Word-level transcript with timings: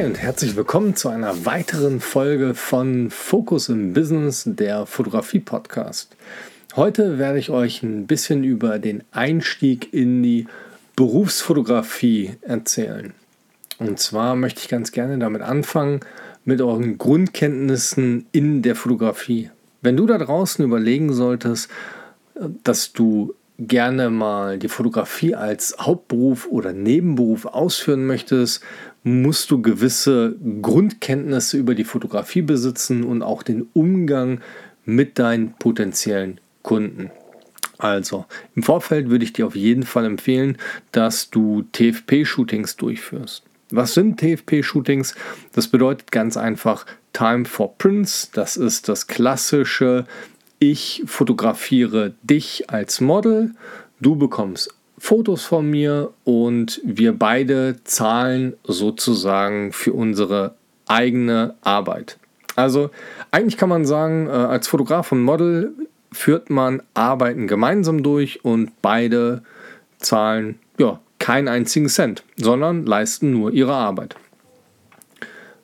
Hi 0.00 0.06
und 0.06 0.16
herzlich 0.22 0.56
willkommen 0.56 0.96
zu 0.96 1.10
einer 1.10 1.44
weiteren 1.44 2.00
Folge 2.00 2.54
von 2.54 3.10
Focus 3.10 3.68
im 3.68 3.92
Business, 3.92 4.44
der 4.46 4.86
Fotografie-Podcast. 4.86 6.16
Heute 6.74 7.18
werde 7.18 7.38
ich 7.38 7.50
euch 7.50 7.82
ein 7.82 8.06
bisschen 8.06 8.42
über 8.42 8.78
den 8.78 9.02
Einstieg 9.10 9.92
in 9.92 10.22
die 10.22 10.46
Berufsfotografie 10.96 12.30
erzählen. 12.40 13.12
Und 13.78 13.98
zwar 13.98 14.36
möchte 14.36 14.62
ich 14.62 14.68
ganz 14.68 14.90
gerne 14.90 15.18
damit 15.18 15.42
anfangen, 15.42 16.00
mit 16.46 16.62
euren 16.62 16.96
Grundkenntnissen 16.96 18.24
in 18.32 18.62
der 18.62 18.76
Fotografie. 18.76 19.50
Wenn 19.82 19.98
du 19.98 20.06
da 20.06 20.16
draußen 20.16 20.64
überlegen 20.64 21.12
solltest, 21.12 21.68
dass 22.64 22.94
du 22.94 23.34
gerne 23.58 24.08
mal 24.08 24.58
die 24.58 24.68
Fotografie 24.68 25.34
als 25.34 25.76
Hauptberuf 25.78 26.48
oder 26.50 26.72
Nebenberuf 26.72 27.44
ausführen 27.44 28.06
möchtest, 28.06 28.62
musst 29.02 29.50
du 29.50 29.62
gewisse 29.62 30.36
Grundkenntnisse 30.62 31.56
über 31.56 31.74
die 31.74 31.84
Fotografie 31.84 32.42
besitzen 32.42 33.04
und 33.04 33.22
auch 33.22 33.42
den 33.42 33.68
Umgang 33.72 34.40
mit 34.84 35.18
deinen 35.18 35.54
potenziellen 35.54 36.40
Kunden. 36.62 37.10
Also, 37.78 38.26
im 38.54 38.62
Vorfeld 38.62 39.08
würde 39.08 39.24
ich 39.24 39.32
dir 39.32 39.46
auf 39.46 39.56
jeden 39.56 39.84
Fall 39.84 40.04
empfehlen, 40.04 40.58
dass 40.92 41.30
du 41.30 41.62
TFP-Shootings 41.72 42.76
durchführst. 42.76 43.42
Was 43.70 43.94
sind 43.94 44.20
TFP-Shootings? 44.20 45.14
Das 45.52 45.68
bedeutet 45.68 46.12
ganz 46.12 46.36
einfach 46.36 46.84
Time 47.12 47.46
for 47.46 47.78
Prints. 47.78 48.30
Das 48.32 48.56
ist 48.56 48.88
das 48.88 49.06
klassische 49.06 50.04
ich 50.60 51.02
fotografiere 51.06 52.12
dich 52.22 52.68
als 52.70 53.00
Model, 53.00 53.52
du 53.98 54.14
bekommst 54.16 54.74
Fotos 55.00 55.44
von 55.44 55.68
mir 55.68 56.12
und 56.24 56.78
wir 56.84 57.18
beide 57.18 57.76
zahlen 57.84 58.52
sozusagen 58.64 59.72
für 59.72 59.94
unsere 59.94 60.54
eigene 60.86 61.54
Arbeit. 61.62 62.18
Also 62.54 62.90
eigentlich 63.30 63.56
kann 63.56 63.70
man 63.70 63.86
sagen, 63.86 64.26
äh, 64.26 64.30
als 64.30 64.68
Fotograf 64.68 65.10
und 65.10 65.22
Model 65.22 65.72
führt 66.12 66.50
man 66.50 66.82
Arbeiten 66.92 67.46
gemeinsam 67.46 68.02
durch 68.02 68.44
und 68.44 68.72
beide 68.82 69.42
zahlen 69.98 70.58
ja 70.78 71.00
keinen 71.18 71.48
einzigen 71.48 71.88
Cent, 71.88 72.22
sondern 72.36 72.84
leisten 72.84 73.32
nur 73.32 73.52
ihre 73.52 73.74
Arbeit. 73.74 74.16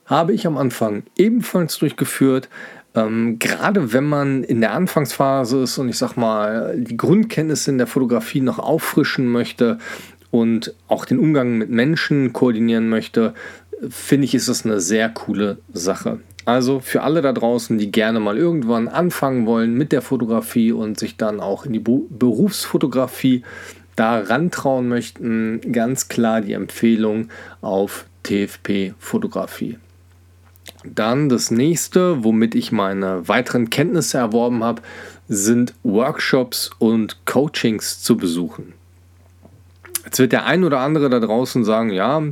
Habe 0.07 0.33
ich 0.33 0.47
am 0.47 0.57
Anfang 0.57 1.03
ebenfalls 1.19 1.77
durchgeführt, 1.77 2.49
ähm, 2.97 3.39
gerade 3.39 3.93
wenn 3.93 4.05
man 4.05 4.43
in 4.43 4.61
der 4.61 4.73
Anfangsphase 4.73 5.63
ist 5.63 5.79
und 5.79 5.89
ich 5.89 5.99
sag 5.99 6.17
mal, 6.17 6.75
die 6.77 6.97
Grundkenntnisse 6.97 7.71
in 7.71 7.79
der 7.79 7.87
Fotografie 7.87 8.41
noch 8.41 8.59
auffrischen 8.59 9.29
möchte 9.29 9.79
und 10.31 10.75
auch 10.89 11.05
den 11.05 11.19
Umgang 11.19 11.59
mit 11.59 11.71
Menschen 11.71 12.33
koordinieren 12.33 12.89
möchte, 12.89 13.35
finde 13.89 14.25
ich, 14.25 14.35
ist 14.35 14.49
das 14.49 14.65
eine 14.65 14.81
sehr 14.81 15.09
coole 15.11 15.59
Sache. 15.73 16.21
Also 16.47 16.81
für 16.81 17.03
alle 17.03 17.23
da 17.23 17.33
draußen, 17.33 17.77
die 17.77 17.91
gerne 17.91 18.21
mal 18.21 18.39
irgendwann 18.39 18.89
anfangen 18.89 19.47
wollen 19.47 19.75
mit 19.75 19.93
der 19.93 20.01
Fotografie 20.01 20.73
und 20.73 20.99
sich 20.99 21.17
dann 21.17 21.41
auch 21.41 21.67
in 21.67 21.73
die 21.73 21.81
Berufsfotografie 21.81 23.43
da 23.97 24.21
rantrauen 24.21 24.89
möchten, 24.89 25.61
ganz 25.73 26.09
klar 26.09 26.41
die 26.43 26.53
Empfehlung 26.53 27.29
auf 27.63 28.07
TFP-Fotografie. 28.23 29.79
Dann 30.95 31.29
das 31.29 31.51
nächste, 31.51 32.25
womit 32.25 32.55
ich 32.55 32.73
meine 32.73 33.29
weiteren 33.29 33.71
Kenntnisse 33.71 34.19
erworben 34.19 34.63
habe, 34.63 34.83
sind 35.29 35.75
Workshops 35.83 36.71
und 36.79 37.25
Coachings 37.27 38.03
zu 38.03 38.17
besuchen. 38.17 38.75
Jetzt 40.05 40.21
wird 40.21 40.33
der 40.33 40.47
ein 40.47 40.63
oder 40.63 40.79
andere 40.81 41.11
da 41.11 41.19
draußen 41.19 41.65
sagen, 41.65 41.91
ja, 41.91 42.23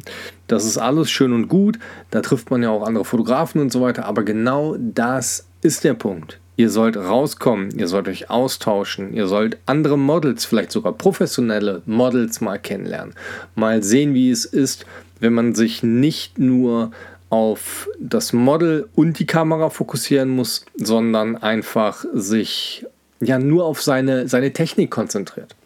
das 0.46 0.64
ist 0.64 0.78
alles 0.78 1.10
schön 1.10 1.32
und 1.32 1.48
gut, 1.48 1.78
da 2.12 2.20
trifft 2.20 2.50
man 2.50 2.62
ja 2.62 2.70
auch 2.70 2.86
andere 2.86 3.04
Fotografen 3.04 3.60
und 3.60 3.72
so 3.72 3.80
weiter, 3.80 4.04
aber 4.04 4.22
genau 4.22 4.76
das 4.78 5.46
ist 5.60 5.82
der 5.82 5.94
Punkt. 5.94 6.38
Ihr 6.56 6.70
sollt 6.70 6.96
rauskommen, 6.96 7.76
ihr 7.76 7.88
sollt 7.88 8.06
euch 8.06 8.30
austauschen, 8.30 9.12
ihr 9.12 9.26
sollt 9.26 9.58
andere 9.66 9.98
Models, 9.98 10.44
vielleicht 10.44 10.70
sogar 10.70 10.92
professionelle 10.92 11.82
Models 11.84 12.40
mal 12.40 12.58
kennenlernen, 12.58 13.14
mal 13.56 13.82
sehen, 13.82 14.14
wie 14.14 14.30
es 14.30 14.44
ist, 14.44 14.86
wenn 15.18 15.32
man 15.32 15.56
sich 15.56 15.82
nicht 15.82 16.38
nur 16.38 16.92
auf 17.34 17.88
das 17.98 18.32
Model 18.32 18.88
und 18.94 19.18
die 19.18 19.26
Kamera 19.26 19.68
fokussieren 19.68 20.28
muss, 20.28 20.64
sondern 20.76 21.36
einfach 21.36 22.04
sich 22.12 22.86
ja 23.20 23.40
nur 23.40 23.64
auf 23.64 23.82
seine, 23.82 24.28
seine 24.28 24.52
Technik 24.52 24.92
konzentriert. 24.92 25.56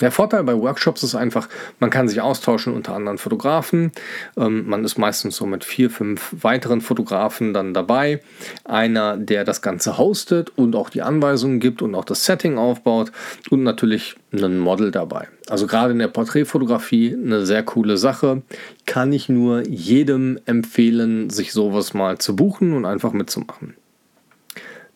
Der 0.00 0.10
Vorteil 0.10 0.44
bei 0.44 0.54
Workshops 0.54 1.02
ist 1.02 1.14
einfach, 1.14 1.48
man 1.80 1.90
kann 1.90 2.08
sich 2.08 2.20
austauschen 2.20 2.74
unter 2.74 2.94
anderen 2.94 3.18
Fotografen. 3.18 3.92
Ähm, 4.36 4.66
man 4.66 4.84
ist 4.84 4.98
meistens 4.98 5.36
so 5.36 5.46
mit 5.46 5.64
vier, 5.64 5.90
fünf 5.90 6.34
weiteren 6.42 6.80
Fotografen 6.82 7.54
dann 7.54 7.72
dabei. 7.72 8.20
Einer, 8.64 9.16
der 9.16 9.44
das 9.44 9.62
Ganze 9.62 9.96
hostet 9.96 10.50
und 10.56 10.76
auch 10.76 10.90
die 10.90 11.02
Anweisungen 11.02 11.60
gibt 11.60 11.80
und 11.80 11.94
auch 11.94 12.04
das 12.04 12.26
Setting 12.26 12.58
aufbaut 12.58 13.10
und 13.50 13.62
natürlich 13.62 14.16
ein 14.32 14.58
Model 14.58 14.90
dabei. 14.90 15.28
Also 15.48 15.66
gerade 15.66 15.92
in 15.92 15.98
der 15.98 16.08
Porträtfotografie 16.08 17.14
eine 17.14 17.46
sehr 17.46 17.62
coole 17.62 17.96
Sache. 17.96 18.42
Kann 18.84 19.12
ich 19.12 19.28
nur 19.28 19.66
jedem 19.66 20.38
empfehlen, 20.44 21.30
sich 21.30 21.52
sowas 21.52 21.94
mal 21.94 22.18
zu 22.18 22.36
buchen 22.36 22.74
und 22.74 22.84
einfach 22.84 23.12
mitzumachen. 23.12 23.74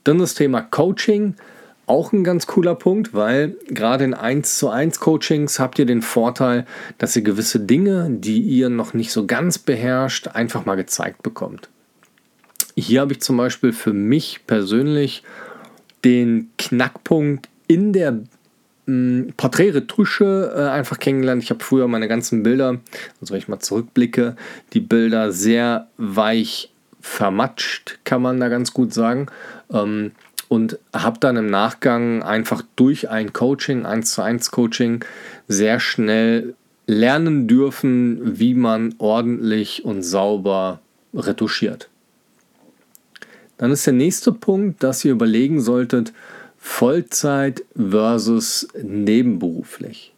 Dann 0.04 0.18
das 0.18 0.34
Thema 0.34 0.62
Coaching 0.62 1.36
auch 1.90 2.12
ein 2.12 2.22
ganz 2.22 2.46
cooler 2.46 2.76
Punkt, 2.76 3.14
weil 3.14 3.56
gerade 3.66 4.04
in 4.04 4.14
1 4.14 4.58
zu 4.58 4.70
1 4.70 5.00
Coachings 5.00 5.58
habt 5.58 5.76
ihr 5.80 5.86
den 5.86 6.02
Vorteil, 6.02 6.64
dass 6.98 7.16
ihr 7.16 7.22
gewisse 7.22 7.58
Dinge, 7.58 8.06
die 8.08 8.40
ihr 8.40 8.68
noch 8.68 8.94
nicht 8.94 9.10
so 9.10 9.26
ganz 9.26 9.58
beherrscht, 9.58 10.28
einfach 10.28 10.64
mal 10.64 10.76
gezeigt 10.76 11.24
bekommt. 11.24 11.68
Hier 12.76 13.00
habe 13.00 13.12
ich 13.12 13.20
zum 13.20 13.36
Beispiel 13.36 13.72
für 13.72 13.92
mich 13.92 14.46
persönlich 14.46 15.24
den 16.04 16.50
Knackpunkt 16.58 17.48
in 17.66 17.92
der 17.92 18.20
hm, 18.86 19.32
Porträtretusche 19.36 20.54
äh, 20.56 20.68
einfach 20.70 21.00
kennengelernt. 21.00 21.42
Ich 21.42 21.50
habe 21.50 21.64
früher 21.64 21.88
meine 21.88 22.06
ganzen 22.06 22.44
Bilder, 22.44 22.78
also 23.20 23.32
wenn 23.32 23.38
ich 23.38 23.48
mal 23.48 23.58
zurückblicke, 23.58 24.36
die 24.74 24.80
Bilder 24.80 25.32
sehr 25.32 25.88
weich 25.96 26.72
vermatscht, 27.00 27.98
kann 28.04 28.22
man 28.22 28.38
da 28.38 28.48
ganz 28.48 28.72
gut 28.72 28.94
sagen. 28.94 29.26
Ähm, 29.72 30.12
und 30.50 30.80
habe 30.92 31.20
dann 31.20 31.36
im 31.36 31.46
Nachgang 31.46 32.24
einfach 32.24 32.64
durch 32.74 33.08
ein 33.08 33.32
Coaching, 33.32 33.86
1 33.86 34.10
zu 34.10 34.20
1 34.20 34.50
Coaching, 34.50 35.04
sehr 35.46 35.78
schnell 35.78 36.56
lernen 36.88 37.46
dürfen, 37.46 38.36
wie 38.40 38.54
man 38.54 38.96
ordentlich 38.98 39.84
und 39.84 40.02
sauber 40.02 40.80
retuschiert. 41.14 41.88
Dann 43.58 43.70
ist 43.70 43.86
der 43.86 43.92
nächste 43.92 44.32
Punkt, 44.32 44.82
dass 44.82 45.04
ihr 45.04 45.12
überlegen 45.12 45.60
solltet, 45.60 46.12
Vollzeit 46.58 47.62
versus 47.76 48.66
nebenberuflich. 48.82 50.12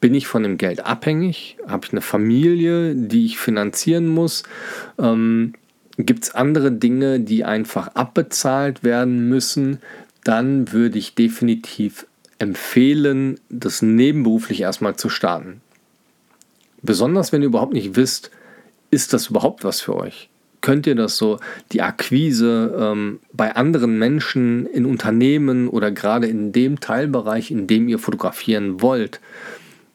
Bin 0.00 0.14
ich 0.14 0.28
von 0.28 0.44
dem 0.44 0.58
Geld 0.58 0.86
abhängig? 0.86 1.56
Habe 1.66 1.86
ich 1.86 1.92
eine 1.92 2.02
Familie, 2.02 2.94
die 2.94 3.26
ich 3.26 3.38
finanzieren 3.38 4.06
muss? 4.06 4.44
Ähm, 4.96 5.54
Gibt 5.98 6.24
es 6.24 6.34
andere 6.34 6.72
Dinge, 6.72 7.20
die 7.20 7.44
einfach 7.44 7.88
abbezahlt 7.88 8.84
werden 8.84 9.28
müssen, 9.28 9.78
dann 10.24 10.72
würde 10.72 10.98
ich 10.98 11.14
definitiv 11.14 12.06
empfehlen, 12.38 13.40
das 13.48 13.82
nebenberuflich 13.82 14.60
erstmal 14.60 14.96
zu 14.96 15.08
starten. 15.08 15.60
Besonders 16.82 17.32
wenn 17.32 17.42
ihr 17.42 17.48
überhaupt 17.48 17.72
nicht 17.72 17.96
wisst, 17.96 18.30
ist 18.90 19.12
das 19.12 19.28
überhaupt 19.28 19.64
was 19.64 19.80
für 19.80 19.96
euch? 19.96 20.28
Könnt 20.60 20.86
ihr 20.86 20.94
das 20.94 21.16
so, 21.16 21.38
die 21.72 21.82
Akquise 21.82 22.74
ähm, 22.78 23.20
bei 23.32 23.54
anderen 23.54 23.98
Menschen 23.98 24.66
in 24.66 24.86
Unternehmen 24.86 25.68
oder 25.68 25.90
gerade 25.90 26.26
in 26.26 26.52
dem 26.52 26.80
Teilbereich, 26.80 27.50
in 27.50 27.66
dem 27.66 27.88
ihr 27.88 27.98
fotografieren 27.98 28.80
wollt, 28.82 29.20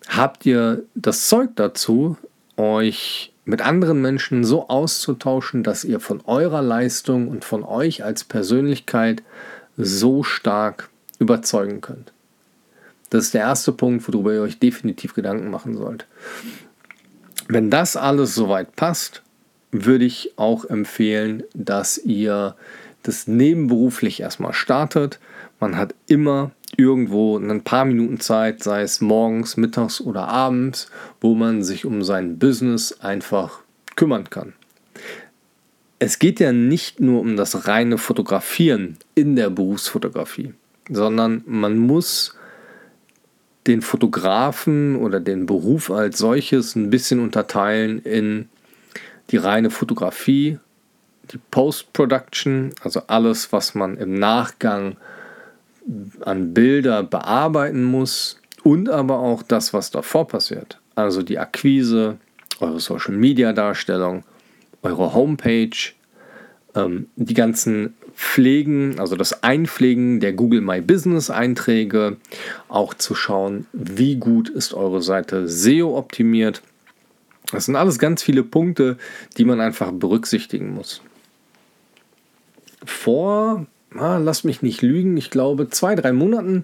habt 0.07 0.45
ihr 0.45 0.83
das 0.95 1.27
Zeug 1.27 1.51
dazu, 1.55 2.17
euch 2.57 3.32
mit 3.45 3.61
anderen 3.61 4.01
Menschen 4.01 4.43
so 4.43 4.69
auszutauschen, 4.69 5.63
dass 5.63 5.83
ihr 5.83 5.99
von 5.99 6.21
eurer 6.25 6.61
Leistung 6.61 7.27
und 7.27 7.43
von 7.43 7.63
euch 7.63 8.03
als 8.03 8.23
Persönlichkeit 8.23 9.23
so 9.77 10.23
stark 10.23 10.89
überzeugen 11.19 11.81
könnt. 11.81 12.13
Das 13.09 13.25
ist 13.25 13.33
der 13.33 13.41
erste 13.41 13.71
Punkt, 13.71 14.07
worüber 14.07 14.33
ihr 14.33 14.41
euch 14.41 14.59
definitiv 14.59 15.13
Gedanken 15.13 15.49
machen 15.49 15.75
sollt. 15.75 16.07
Wenn 17.47 17.69
das 17.69 17.95
alles 17.95 18.33
soweit 18.33 18.75
passt, 18.75 19.21
würde 19.71 20.05
ich 20.05 20.33
auch 20.37 20.65
empfehlen, 20.65 21.43
dass 21.53 21.97
ihr 21.97 22.55
das 23.03 23.27
nebenberuflich 23.27 24.21
erstmal 24.21 24.53
startet. 24.53 25.19
Man 25.59 25.77
hat 25.77 25.93
immer 26.07 26.51
irgendwo 26.77 27.37
ein 27.37 27.63
paar 27.63 27.85
Minuten 27.85 28.19
Zeit, 28.19 28.63
sei 28.63 28.81
es 28.81 29.01
morgens, 29.01 29.57
mittags 29.57 30.01
oder 30.01 30.27
abends, 30.27 30.89
wo 31.21 31.35
man 31.35 31.63
sich 31.63 31.85
um 31.85 32.03
sein 32.03 32.39
Business 32.39 32.99
einfach 33.01 33.59
kümmern 33.95 34.29
kann. 34.29 34.53
Es 35.99 36.19
geht 36.19 36.39
ja 36.39 36.51
nicht 36.51 36.99
nur 36.99 37.21
um 37.21 37.37
das 37.37 37.67
reine 37.67 37.97
Fotografieren 37.97 38.97
in 39.15 39.35
der 39.35 39.49
Berufsfotografie, 39.49 40.53
sondern 40.89 41.43
man 41.45 41.77
muss 41.77 42.35
den 43.67 43.81
Fotografen 43.81 44.97
oder 44.97 45.19
den 45.19 45.45
Beruf 45.45 45.89
als 45.89 46.17
solches 46.17 46.75
ein 46.75 46.89
bisschen 46.89 47.19
unterteilen 47.19 47.99
in 47.99 48.49
die 49.31 49.37
reine 49.37 49.69
Fotografie, 49.69 50.59
die 51.31 51.39
Post-Production, 51.51 52.71
also 52.81 53.03
alles, 53.07 53.53
was 53.53 53.73
man 53.73 53.97
im 53.97 54.15
Nachgang 54.15 54.97
an 56.21 56.53
Bilder 56.53 57.03
bearbeiten 57.03 57.83
muss 57.83 58.39
und 58.63 58.89
aber 58.89 59.19
auch 59.19 59.43
das, 59.43 59.73
was 59.73 59.91
davor 59.91 60.27
passiert. 60.27 60.79
Also 60.95 61.21
die 61.21 61.39
Akquise, 61.39 62.17
eure 62.59 62.79
Social-Media-Darstellung, 62.79 64.23
eure 64.81 65.13
Homepage, 65.13 65.75
ähm, 66.75 67.07
die 67.15 67.33
ganzen 67.33 67.95
Pflegen, 68.15 68.99
also 68.99 69.15
das 69.15 69.43
Einpflegen 69.43 70.19
der 70.19 70.33
Google 70.33 70.61
My 70.61 70.81
Business 70.81 71.29
Einträge, 71.29 72.17
auch 72.69 72.93
zu 72.93 73.15
schauen, 73.15 73.65
wie 73.73 74.15
gut 74.17 74.49
ist 74.49 74.73
eure 74.73 75.01
Seite 75.01 75.47
SEO 75.47 75.97
optimiert. 75.97 76.61
Das 77.51 77.65
sind 77.65 77.75
alles 77.75 77.99
ganz 77.99 78.23
viele 78.23 78.43
Punkte, 78.43 78.97
die 79.37 79.45
man 79.45 79.59
einfach 79.61 79.91
berücksichtigen 79.91 80.73
muss. 80.73 81.01
Vor, 82.85 83.65
ah, 83.97 84.17
lass 84.17 84.43
mich 84.43 84.61
nicht 84.61 84.81
lügen, 84.81 85.17
ich 85.17 85.29
glaube 85.29 85.69
zwei, 85.69 85.95
drei 85.95 86.13
Monaten 86.13 86.63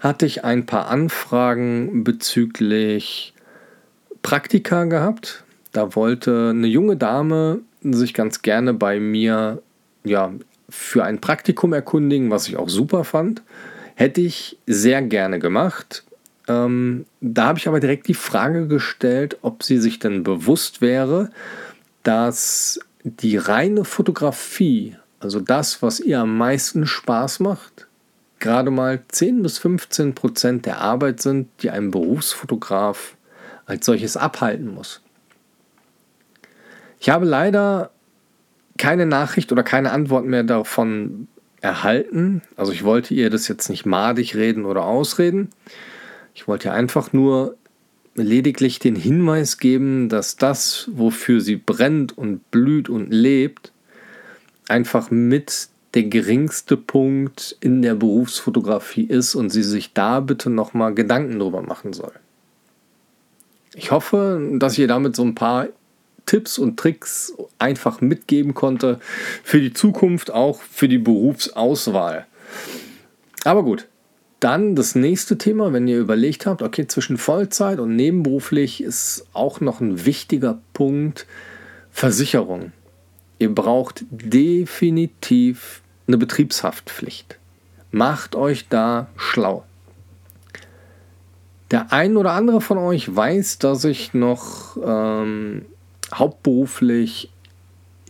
hatte 0.00 0.26
ich 0.26 0.44
ein 0.44 0.66
paar 0.66 0.88
Anfragen 0.88 2.04
bezüglich 2.04 3.34
Praktika 4.22 4.84
gehabt. 4.84 5.44
Da 5.72 5.94
wollte 5.94 6.50
eine 6.50 6.66
junge 6.66 6.96
Dame 6.96 7.60
sich 7.82 8.14
ganz 8.14 8.42
gerne 8.42 8.74
bei 8.74 9.00
mir 9.00 9.62
ja, 10.04 10.32
für 10.68 11.04
ein 11.04 11.20
Praktikum 11.20 11.72
erkundigen, 11.72 12.30
was 12.30 12.48
ich 12.48 12.56
auch 12.56 12.68
super 12.68 13.04
fand. 13.04 13.42
Hätte 13.94 14.20
ich 14.20 14.58
sehr 14.66 15.02
gerne 15.02 15.38
gemacht. 15.38 16.04
Ähm, 16.48 17.06
da 17.20 17.46
habe 17.46 17.58
ich 17.58 17.68
aber 17.68 17.80
direkt 17.80 18.08
die 18.08 18.14
Frage 18.14 18.66
gestellt, 18.66 19.38
ob 19.42 19.62
sie 19.62 19.78
sich 19.78 19.98
denn 19.98 20.22
bewusst 20.22 20.80
wäre, 20.80 21.30
dass 22.02 22.80
die 23.04 23.36
reine 23.36 23.84
Fotografie, 23.84 24.96
also 25.20 25.38
das, 25.38 25.82
was 25.82 26.00
ihr 26.00 26.20
am 26.20 26.36
meisten 26.36 26.86
Spaß 26.86 27.40
macht, 27.40 27.86
gerade 28.38 28.70
mal 28.70 29.02
10 29.06 29.42
bis 29.42 29.58
15 29.58 30.14
Prozent 30.14 30.66
der 30.66 30.80
Arbeit 30.80 31.20
sind, 31.20 31.48
die 31.62 31.70
ein 31.70 31.90
Berufsfotograf 31.90 33.16
als 33.66 33.86
solches 33.86 34.16
abhalten 34.16 34.74
muss. 34.74 35.02
Ich 36.98 37.10
habe 37.10 37.26
leider 37.26 37.90
keine 38.78 39.06
Nachricht 39.06 39.52
oder 39.52 39.62
keine 39.62 39.92
Antwort 39.92 40.24
mehr 40.24 40.42
davon 40.42 41.28
erhalten. 41.60 42.42
Also 42.56 42.72
ich 42.72 42.82
wollte 42.82 43.12
ihr 43.14 43.28
das 43.28 43.46
jetzt 43.46 43.68
nicht 43.68 43.84
madig 43.84 44.34
reden 44.34 44.64
oder 44.64 44.84
ausreden. 44.84 45.50
Ich 46.34 46.48
wollte 46.48 46.72
einfach 46.72 47.12
nur 47.12 47.56
lediglich 48.14 48.78
den 48.78 48.96
Hinweis 48.96 49.58
geben, 49.58 50.08
dass 50.08 50.36
das, 50.36 50.88
wofür 50.92 51.40
sie 51.40 51.56
brennt 51.56 52.16
und 52.16 52.50
blüht 52.50 52.88
und 52.88 53.12
lebt, 53.12 53.72
einfach 54.70 55.10
mit 55.10 55.68
der 55.94 56.04
geringste 56.04 56.76
Punkt 56.76 57.56
in 57.60 57.82
der 57.82 57.94
Berufsfotografie 57.94 59.04
ist 59.04 59.34
und 59.34 59.50
sie 59.50 59.64
sich 59.64 59.92
da 59.92 60.20
bitte 60.20 60.50
nochmal 60.50 60.94
Gedanken 60.94 61.38
drüber 61.38 61.62
machen 61.62 61.92
soll. 61.92 62.12
Ich 63.74 63.90
hoffe, 63.90 64.50
dass 64.54 64.74
ich 64.74 64.80
ihr 64.80 64.88
damit 64.88 65.16
so 65.16 65.22
ein 65.22 65.34
paar 65.34 65.68
Tipps 66.26 66.58
und 66.58 66.78
Tricks 66.78 67.34
einfach 67.58 68.00
mitgeben 68.00 68.54
konnte 68.54 69.00
für 69.42 69.60
die 69.60 69.72
Zukunft, 69.72 70.30
auch 70.30 70.60
für 70.60 70.88
die 70.88 70.98
Berufsauswahl. 70.98 72.26
Aber 73.44 73.64
gut, 73.64 73.88
dann 74.38 74.74
das 74.76 74.94
nächste 74.94 75.38
Thema, 75.38 75.72
wenn 75.72 75.88
ihr 75.88 75.98
überlegt 75.98 76.46
habt, 76.46 76.62
okay, 76.62 76.86
zwischen 76.86 77.18
Vollzeit 77.18 77.78
und 77.78 77.96
nebenberuflich 77.96 78.82
ist 78.82 79.26
auch 79.32 79.60
noch 79.60 79.80
ein 79.80 80.04
wichtiger 80.04 80.60
Punkt 80.72 81.26
Versicherung. 81.90 82.72
Ihr 83.40 83.54
braucht 83.54 84.04
definitiv 84.10 85.80
eine 86.06 86.18
Betriebshaftpflicht. 86.18 87.38
Macht 87.90 88.36
euch 88.36 88.68
da 88.68 89.08
schlau. 89.16 89.64
Der 91.70 91.90
ein 91.90 92.18
oder 92.18 92.32
andere 92.32 92.60
von 92.60 92.76
euch 92.76 93.16
weiß, 93.16 93.58
dass 93.58 93.84
ich 93.84 94.12
noch 94.12 94.76
ähm, 94.84 95.64
hauptberuflich 96.12 97.30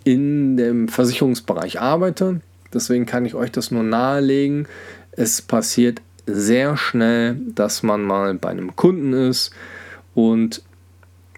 in 0.03 0.57
dem 0.57 0.89
Versicherungsbereich 0.89 1.81
arbeite. 1.81 2.41
Deswegen 2.75 3.07
kann 3.07 3.25
ich 3.25 3.37
euch 3.37 3.53
das 3.53 3.71
nur 3.71 3.85
nahelegen. 3.85 4.67
Es 5.13 5.43
passiert 5.43 6.03
sehr 6.27 6.77
schnell, 6.77 7.37
dass 7.55 7.85
man 7.85 8.03
mal 8.03 8.35
bei 8.35 8.49
einem 8.49 8.75
Kunden 8.75 9.13
ist 9.13 9.53
und 10.13 10.63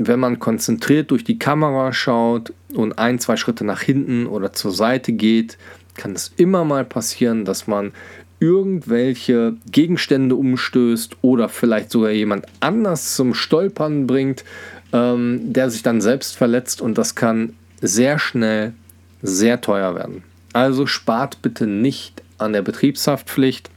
wenn 0.06 0.20
man 0.20 0.38
konzentriert 0.38 1.10
durch 1.10 1.24
die 1.24 1.38
Kamera 1.38 1.92
schaut 1.92 2.52
und 2.74 2.98
ein, 2.98 3.18
zwei 3.18 3.36
Schritte 3.36 3.64
nach 3.64 3.80
hinten 3.80 4.26
oder 4.26 4.52
zur 4.52 4.72
Seite 4.72 5.12
geht, 5.12 5.58
kann 5.94 6.12
es 6.12 6.32
immer 6.36 6.64
mal 6.64 6.84
passieren, 6.84 7.44
dass 7.44 7.66
man 7.66 7.92
irgendwelche 8.40 9.54
Gegenstände 9.70 10.34
umstößt 10.34 11.16
oder 11.22 11.48
vielleicht 11.48 11.90
sogar 11.90 12.10
jemand 12.10 12.46
anders 12.60 13.14
zum 13.14 13.34
Stolpern 13.34 14.06
bringt, 14.06 14.44
ähm, 14.92 15.52
der 15.52 15.70
sich 15.70 15.82
dann 15.82 16.00
selbst 16.00 16.36
verletzt 16.36 16.80
und 16.80 16.98
das 16.98 17.14
kann 17.14 17.54
sehr 17.80 18.18
schnell 18.18 18.72
sehr 19.22 19.60
teuer 19.60 19.94
werden. 19.94 20.24
Also 20.52 20.86
spart 20.86 21.40
bitte 21.40 21.66
nicht 21.66 22.22
an 22.38 22.52
der 22.52 22.62
Betriebshaftpflicht. 22.62 23.70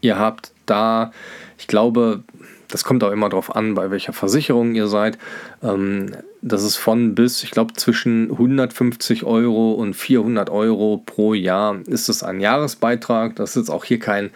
Ihr 0.00 0.18
habt 0.18 0.52
da, 0.64 1.12
ich 1.58 1.66
glaube, 1.66 2.24
das 2.68 2.84
kommt 2.84 3.02
auch 3.04 3.10
immer 3.10 3.28
darauf 3.28 3.54
an, 3.54 3.74
bei 3.74 3.90
welcher 3.90 4.12
Versicherung 4.12 4.74
ihr 4.74 4.86
seid. 4.86 5.18
Ähm, 5.62 6.10
das 6.42 6.62
ist 6.62 6.76
von 6.76 7.14
bis, 7.14 7.42
ich 7.42 7.50
glaube, 7.50 7.74
zwischen 7.74 8.30
150 8.30 9.24
Euro 9.24 9.72
und 9.72 9.94
400 9.94 10.50
Euro 10.50 11.02
pro 11.04 11.34
Jahr 11.34 11.80
ist 11.86 12.08
es 12.08 12.22
ein 12.22 12.40
Jahresbeitrag. 12.40 13.36
Das 13.36 13.56
ist 13.56 13.70
auch 13.70 13.84
hier 13.84 13.98
kein 13.98 14.30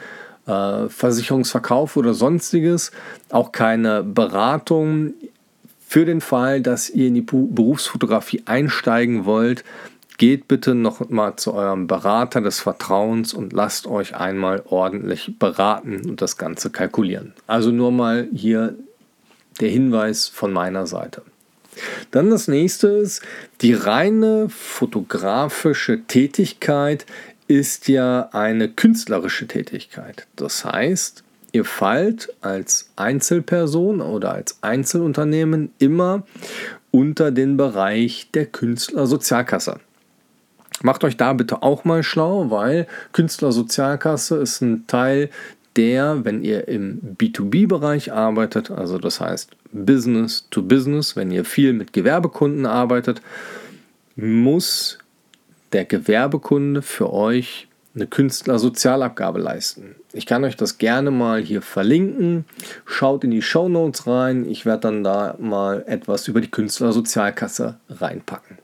äh, 0.47 0.89
Versicherungsverkauf 0.89 1.97
oder 1.97 2.15
sonstiges, 2.15 2.93
auch 3.31 3.53
keine 3.53 4.03
Beratung. 4.03 5.15
Für 5.87 6.05
den 6.05 6.21
Fall, 6.21 6.61
dass 6.61 6.89
ihr 6.89 7.09
in 7.09 7.15
die 7.15 7.21
Berufsfotografie 7.21 8.43
einsteigen 8.47 9.25
wollt, 9.25 9.65
geht 10.21 10.49
bitte 10.49 10.75
noch 10.75 11.09
mal 11.09 11.37
zu 11.37 11.55
eurem 11.55 11.87
Berater 11.87 12.43
des 12.43 12.61
Vertrauens 12.61 13.33
und 13.33 13.55
lasst 13.55 13.87
euch 13.87 14.15
einmal 14.15 14.63
ordentlich 14.67 15.39
beraten 15.39 16.03
und 16.07 16.21
das 16.21 16.37
Ganze 16.37 16.69
kalkulieren. 16.69 17.33
Also 17.47 17.71
nur 17.71 17.91
mal 17.91 18.29
hier 18.31 18.75
der 19.63 19.71
Hinweis 19.71 20.29
von 20.29 20.53
meiner 20.53 20.87
Seite. 20.87 21.23
Dann 22.11 22.29
das 22.29 22.49
nächste 22.49 22.89
ist, 22.89 23.23
die 23.63 23.73
reine 23.73 24.51
fotografische 24.51 26.03
Tätigkeit 26.07 27.07
ist 27.49 27.89
ja 27.89 28.29
eine 28.33 28.69
künstlerische 28.69 29.47
Tätigkeit. 29.47 30.27
Das 30.37 30.67
heißt, 30.67 31.25
ihr 31.53 31.65
fallt 31.65 32.31
als 32.43 32.91
Einzelperson 32.95 34.03
oder 34.03 34.35
als 34.35 34.59
Einzelunternehmen 34.61 35.71
immer 35.79 36.27
unter 36.91 37.31
den 37.31 37.57
Bereich 37.57 38.29
der 38.35 38.45
Künstlersozialkasse. 38.45 39.81
Macht 40.83 41.05
euch 41.05 41.17
da 41.17 41.33
bitte 41.33 41.63
auch 41.63 41.85
mal 41.85 42.03
schlau, 42.03 42.51
weil 42.51 42.87
Künstlersozialkasse 43.13 44.37
ist 44.37 44.61
ein 44.63 44.87
Teil 44.87 45.31
der, 45.77 46.25
wenn 46.25 46.43
ihr 46.43 46.69
im 46.69 47.17
B2B-Bereich 47.17 48.13
arbeitet, 48.13 48.71
also 48.71 48.99
das 48.99 49.21
heißt 49.21 49.51
Business 49.73 50.47
to 50.51 50.63
Business, 50.63 51.17
wenn 51.17 51.31
ihr 51.31 51.45
viel 51.45 51.73
mit 51.73 51.93
Gewerbekunden 51.93 52.67
arbeitet, 52.67 53.23
muss 54.17 54.99
der 55.73 55.85
Gewerbekunde 55.85 56.83
für 56.83 57.13
euch 57.13 57.69
eine 57.95 58.07
Künstlersozialabgabe 58.07 59.41
leisten. 59.41 59.97
Ich 60.13 60.27
kann 60.27 60.45
euch 60.45 60.57
das 60.57 60.79
gerne 60.79 61.11
mal 61.11 61.41
hier 61.41 61.63
verlinken. 61.63 62.45
Schaut 62.85 63.25
in 63.25 63.31
die 63.31 63.43
Show 63.43 63.69
Notes 63.69 64.07
rein. 64.07 64.49
Ich 64.49 64.65
werde 64.65 64.83
dann 64.83 65.05
da 65.05 65.37
mal 65.39 65.85
etwas 65.87 66.29
über 66.29 66.41
die 66.41 66.51
Künstlersozialkasse 66.51 67.79
reinpacken. 67.89 68.59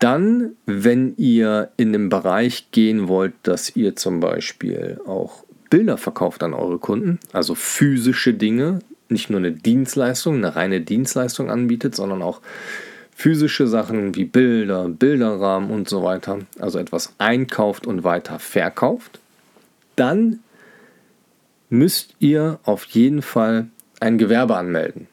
Dann, 0.00 0.56
wenn 0.64 1.14
ihr 1.18 1.70
in 1.76 1.92
den 1.92 2.08
Bereich 2.08 2.70
gehen 2.72 3.06
wollt, 3.06 3.34
dass 3.42 3.76
ihr 3.76 3.96
zum 3.96 4.18
Beispiel 4.18 4.98
auch 5.06 5.44
Bilder 5.68 5.98
verkauft 5.98 6.42
an 6.42 6.54
eure 6.54 6.78
Kunden, 6.78 7.20
also 7.32 7.54
physische 7.54 8.32
Dinge, 8.34 8.80
nicht 9.10 9.28
nur 9.28 9.38
eine 9.38 9.52
Dienstleistung, 9.52 10.36
eine 10.36 10.56
reine 10.56 10.80
Dienstleistung 10.80 11.50
anbietet, 11.50 11.94
sondern 11.94 12.22
auch 12.22 12.40
physische 13.14 13.66
Sachen 13.66 14.14
wie 14.14 14.24
Bilder, 14.24 14.88
Bilderrahmen 14.88 15.70
und 15.70 15.86
so 15.88 16.02
weiter, 16.02 16.38
also 16.58 16.78
etwas 16.78 17.12
einkauft 17.18 17.86
und 17.86 18.02
weiter 18.02 18.38
verkauft, 18.38 19.20
dann 19.96 20.40
müsst 21.68 22.14
ihr 22.20 22.58
auf 22.64 22.84
jeden 22.84 23.20
Fall 23.20 23.68
ein 24.00 24.16
Gewerbe 24.16 24.56
anmelden. 24.56 25.08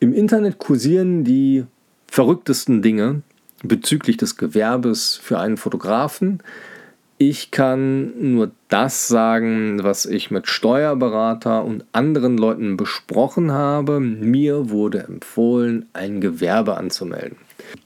Im 0.00 0.12
Internet 0.12 0.58
kursieren 0.58 1.24
die 1.24 1.64
verrücktesten 2.12 2.82
Dinge 2.82 3.22
bezüglich 3.62 4.18
des 4.18 4.36
Gewerbes 4.36 5.16
für 5.16 5.38
einen 5.38 5.56
Fotografen. 5.56 6.42
ich 7.16 7.50
kann 7.52 8.34
nur 8.34 8.50
das 8.68 9.08
sagen, 9.08 9.82
was 9.82 10.04
ich 10.04 10.30
mit 10.30 10.46
Steuerberater 10.46 11.64
und 11.64 11.86
anderen 11.92 12.36
Leuten 12.36 12.76
besprochen 12.76 13.52
habe. 13.52 14.00
Mir 14.00 14.68
wurde 14.68 15.04
empfohlen, 15.04 15.86
ein 15.94 16.20
Gewerbe 16.20 16.76
anzumelden. 16.76 17.38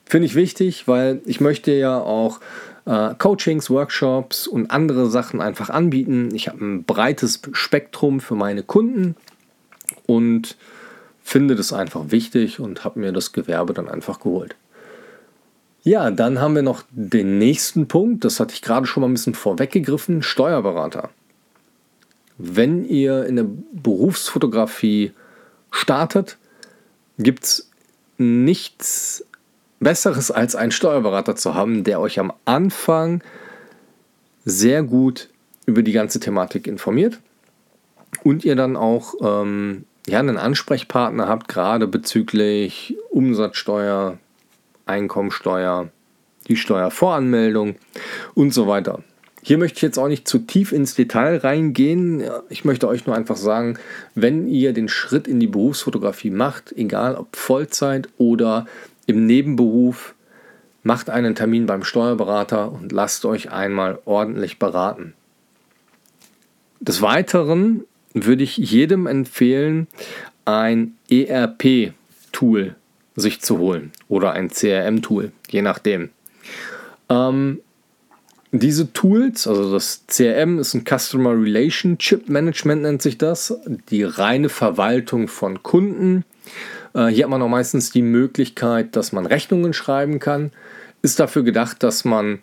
Finde 0.07 0.27
ich 0.27 0.35
wichtig, 0.35 0.89
weil 0.89 1.21
ich 1.27 1.41
möchte 1.41 1.73
ja 1.73 1.99
auch 2.01 2.41
äh, 2.87 3.15
Coachings, 3.19 3.71
Workshops 3.71 4.49
und 4.49 4.73
andere 4.73 5.09
Sachen 5.09 5.41
einfach 5.41 5.71
anbieten. 5.71 6.31
Ich 6.35 6.49
habe 6.49 6.65
ein 6.65 6.85
breites 6.85 7.43
Spektrum 7.53 8.19
für 8.21 8.35
meine 8.35 8.65
Kunden 8.65 9.15
und 10.07 10.57
finde 11.27 11.57
das 11.57 11.73
einfach 11.73 12.13
wichtig 12.13 12.61
und 12.61 12.85
habe 12.85 13.01
mir 13.01 13.11
das 13.11 13.33
Gewerbe 13.33 13.75
dann 13.75 13.89
einfach 13.89 14.21
geholt. 14.21 14.55
Ja, 15.83 16.13
dann 16.13 16.41
haben 16.41 16.55
wir 16.55 16.63
noch 16.63 16.85
den 16.93 17.39
nächsten 17.39 17.89
Punkt, 17.89 18.25
das 18.25 18.39
hatte 18.39 18.55
ich 18.55 18.63
gerade 18.63 18.87
schon 18.87 19.01
mal 19.01 19.09
ein 19.09 19.15
bisschen 19.15 19.35
vorweggegriffen, 19.35 20.23
Steuerberater. 20.23 21.11
Wenn 22.39 22.85
ihr 22.85 23.27
in 23.27 23.35
der 23.35 23.47
Berufsfotografie 23.73 25.11
startet, 25.73 26.39
gibt 27.19 27.43
es 27.43 27.71
nichts 28.19 29.25
Besseres 29.81 30.31
als 30.31 30.55
einen 30.55 30.71
Steuerberater 30.71 31.35
zu 31.35 31.57
haben, 31.57 31.83
der 31.83 31.99
euch 31.99 32.21
am 32.21 32.33
Anfang 32.45 33.21
sehr 34.45 34.85
gut 34.85 35.29
über 35.67 35.83
die 35.83 35.93
ganze 35.93 36.21
Thematik 36.21 36.69
informiert 36.69 37.19
und 38.23 38.45
ihr 38.45 38.55
dann 38.55 38.77
auch 38.77 39.15
ähm, 39.21 39.87
ja, 40.07 40.21
einen 40.21 40.39
Ansprechpartner 40.39 41.29
habt, 41.29 41.49
gerade 41.49 41.87
bezüglich 41.87 42.97
Umsatzsteuer, 43.11 44.19
Einkommensteuer, 44.87 45.89
die 46.49 46.57
Steuervoranmeldung 46.57 47.77
und 48.35 48.55
so 48.55 48.69
weiter. 48.69 49.03
Hier 49.43 49.59
möchte 49.59 49.77
ich 49.77 49.83
jetzt 49.83 49.99
auch 49.99 50.09
nicht 50.09 50.27
zu 50.27 50.39
tief 50.41 50.73
ins 50.73 50.95
Detail 50.95 51.37
reingehen. 51.37 52.25
Ich 52.49 52.65
möchte 52.65 52.89
euch 52.89 53.07
nur 53.07 53.15
einfach 53.15 53.37
sagen, 53.37 53.79
wenn 54.17 54.49
ihr 54.49 54.73
den 54.73 54.89
Schritt 54.89 55.29
in 55.29 55.39
die 55.39 55.47
Berufsfotografie 55.47 56.31
macht, 56.31 56.73
egal 56.77 57.15
ob 57.15 57.37
Vollzeit 57.37 58.09
oder 58.19 58.67
im 59.07 59.27
Nebenberuf, 59.27 60.15
macht 60.83 61.11
einen 61.11 61.35
Termin 61.35 61.67
beim 61.67 61.85
Steuerberater 61.85 62.73
und 62.73 62.91
lasst 62.91 63.25
euch 63.25 63.51
einmal 63.51 64.01
ordentlich 64.05 64.59
beraten. 64.59 65.15
Des 66.81 67.03
Weiteren 67.03 67.85
würde 68.15 68.43
ich 68.43 68.57
jedem 68.57 69.07
empfehlen, 69.07 69.87
ein 70.45 70.95
ERP-Tool 71.11 72.77
sich 73.17 73.41
zu 73.41 73.59
holen 73.59 73.93
oder 74.09 74.33
ein 74.33 74.51
CRM-Tool, 74.51 75.33
je 75.49 75.63
nachdem. 75.63 76.11
Ähm, 77.09 77.61
diese 78.53 78.93
Tools, 78.93 79.47
also 79.47 79.73
das 79.73 80.05
CRM 80.07 80.59
ist 80.59 80.75
ein 80.75 80.85
Customer 80.85 81.33
Relationship 81.33 82.29
Management 82.29 82.83
nennt 82.83 83.03
sich 83.03 83.19
das, 83.19 83.59
die 83.91 84.03
reine 84.03 84.49
Verwaltung 84.49 85.29
von 85.29 85.63
Kunden. 85.63 86.25
Äh, 86.95 87.07
hier 87.09 87.25
hat 87.25 87.31
man 87.31 87.43
auch 87.43 87.49
meistens 87.49 87.91
die 87.91 88.03
Möglichkeit, 88.03 88.97
dass 88.97 89.13
man 89.13 89.27
Rechnungen 89.27 89.73
schreiben 89.73 90.19
kann. 90.19 90.53
Ist 91.03 91.21
dafür 91.21 91.43
gedacht, 91.43 91.83
dass 91.83 92.05
man 92.05 92.39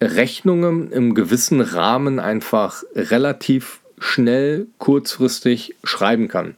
Rechnungen 0.00 0.92
im 0.92 1.14
gewissen 1.14 1.60
Rahmen 1.60 2.20
einfach 2.20 2.82
relativ 2.94 3.80
schnell, 4.00 4.66
kurzfristig 4.78 5.76
schreiben 5.84 6.28
kann 6.28 6.54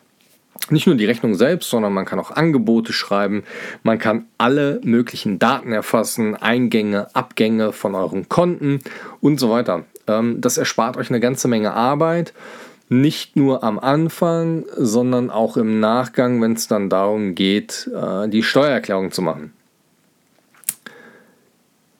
nicht 0.70 0.86
nur 0.86 0.96
die 0.96 1.06
Rechnung 1.06 1.34
selbst, 1.34 1.70
sondern 1.70 1.92
man 1.92 2.04
kann 2.04 2.18
auch 2.18 2.30
Angebote 2.30 2.92
schreiben. 2.92 3.44
Man 3.82 3.98
kann 3.98 4.26
alle 4.38 4.80
möglichen 4.84 5.38
Daten 5.38 5.72
erfassen, 5.72 6.36
Eingänge, 6.36 7.14
Abgänge 7.14 7.72
von 7.72 7.94
euren 7.94 8.28
Konten 8.28 8.80
und 9.20 9.40
so 9.40 9.50
weiter. 9.50 9.84
Ähm, 10.06 10.40
das 10.40 10.58
erspart 10.58 10.96
euch 10.96 11.10
eine 11.10 11.20
ganze 11.20 11.48
Menge 11.48 11.72
Arbeit. 11.72 12.32
Nicht 12.88 13.36
nur 13.36 13.62
am 13.62 13.78
Anfang, 13.78 14.64
sondern 14.76 15.30
auch 15.30 15.56
im 15.56 15.80
Nachgang, 15.80 16.42
wenn 16.42 16.54
es 16.54 16.66
dann 16.66 16.90
darum 16.90 17.34
geht, 17.34 17.88
äh, 17.94 18.28
die 18.28 18.42
Steuererklärung 18.42 19.12
zu 19.12 19.22
machen. 19.22 19.52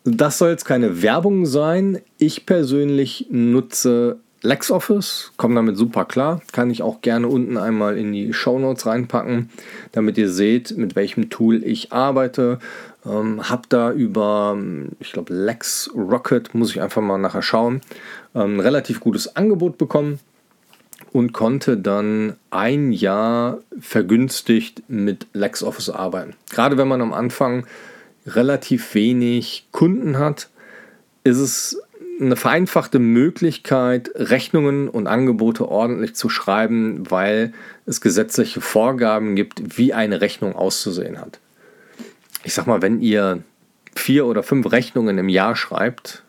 Das 0.05 0.39
soll 0.39 0.51
jetzt 0.51 0.65
keine 0.65 1.03
Werbung 1.03 1.47
sein. 1.47 2.01
Ich 2.19 2.47
persönlich 2.47 3.27
nutze 3.31 4.19
LexOffice, 4.43 5.33
komme 5.37 5.55
damit 5.55 5.77
super 5.77 6.05
klar. 6.05 6.41
Kann 6.53 6.71
ich 6.71 6.83
auch 6.83 7.03
gerne 7.03 7.29
unten 7.29 7.57
einmal 7.57 7.99
in 7.99 8.13
die 8.13 8.33
Show 8.33 8.59
Notes 8.59 8.87
reinpacken, 8.87 9.51
damit 9.93 10.17
ihr 10.17 10.31
seht, 10.31 10.77
mit 10.77 10.97
welchem 10.97 11.29
Tool 11.29 11.63
ich 11.63 11.93
arbeite. 11.93 12.59
Ähm, 13.05 13.49
hab 13.49 13.69
da 13.69 13.93
über, 13.93 14.59
ich 14.99 15.13
glaube, 15.13 15.35
Lex 15.35 15.91
Rocket, 15.95 16.55
muss 16.55 16.71
ich 16.71 16.81
einfach 16.81 17.03
mal 17.03 17.19
nachher 17.19 17.43
schauen, 17.43 17.81
ähm, 18.35 18.57
ein 18.57 18.61
relativ 18.61 19.01
gutes 19.01 19.37
Angebot 19.37 19.79
bekommen 19.79 20.21
und 21.13 21.33
konnte 21.33 21.77
dann 21.77 22.37
ein 22.51 22.93
Jahr 22.93 23.59
vergünstigt 23.81 24.83
mit 24.89 25.27
LexOffice 25.33 25.91
arbeiten. 25.91 26.35
Gerade 26.51 26.79
wenn 26.79 26.89
man 26.89 27.03
am 27.03 27.13
Anfang 27.13 27.67
relativ 28.27 28.95
wenig 28.95 29.67
Kunden 29.73 30.19
hat, 30.19 30.49
ist 31.25 31.39
es 31.39 31.83
eine 32.21 32.37
vereinfachte 32.37 32.99
Möglichkeit, 32.99 34.11
Rechnungen 34.15 34.89
und 34.89 35.07
Angebote 35.07 35.69
ordentlich 35.69 36.15
zu 36.15 36.29
schreiben, 36.29 37.11
weil 37.11 37.53
es 37.87 38.01
gesetzliche 38.01 38.61
Vorgaben 38.61 39.37
gibt, 39.37 39.79
wie 39.79 39.95
eine 39.95 40.21
Rechnung 40.21 40.55
auszusehen 40.55 41.21
hat. 41.21 41.39
Ich 42.45 42.55
sag 42.55 42.67
mal, 42.67 42.83
wenn 42.83 43.01
ihr 43.01 43.43
vier 43.95 44.27
oder 44.27 44.43
fünf 44.43 44.71
Rechnungen 44.71 45.19
im 45.19 45.29
Jahr 45.29 45.57
schreibt, 45.57 46.23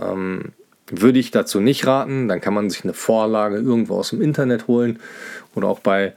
ähm, 0.00 0.52
würde 0.88 1.18
ich 1.18 1.30
dazu 1.30 1.60
nicht 1.60 1.86
raten. 1.86 2.28
Dann 2.28 2.40
kann 2.40 2.54
man 2.54 2.70
sich 2.70 2.84
eine 2.84 2.94
Vorlage 2.94 3.56
irgendwo 3.56 3.96
aus 3.96 4.10
dem 4.10 4.22
Internet 4.22 4.68
holen 4.68 4.98
oder 5.54 5.68
auch 5.68 5.80
bei, 5.80 6.12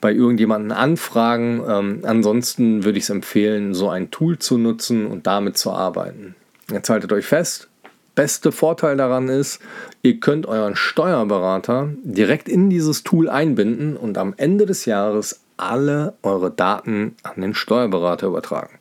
bei 0.00 0.12
irgendjemandem 0.12 0.76
anfragen. 0.76 1.62
Ähm, 1.68 2.00
ansonsten 2.04 2.84
würde 2.84 2.98
ich 2.98 3.04
es 3.04 3.10
empfehlen, 3.10 3.74
so 3.74 3.88
ein 3.88 4.10
Tool 4.10 4.38
zu 4.38 4.58
nutzen 4.58 5.06
und 5.06 5.26
damit 5.26 5.58
zu 5.58 5.72
arbeiten. 5.72 6.34
Jetzt 6.70 6.88
haltet 6.88 7.12
euch 7.12 7.26
fest, 7.26 7.68
beste 8.14 8.52
Vorteil 8.52 8.96
daran 8.96 9.28
ist, 9.28 9.60
ihr 10.02 10.20
könnt 10.20 10.46
euren 10.46 10.76
Steuerberater 10.76 11.90
direkt 12.02 12.48
in 12.48 12.70
dieses 12.70 13.02
Tool 13.02 13.28
einbinden 13.28 13.96
und 13.96 14.18
am 14.18 14.34
Ende 14.36 14.66
des 14.66 14.84
Jahres 14.84 15.40
alle 15.56 16.14
eure 16.22 16.50
Daten 16.50 17.16
an 17.22 17.40
den 17.40 17.54
Steuerberater 17.54 18.26
übertragen. 18.26 18.78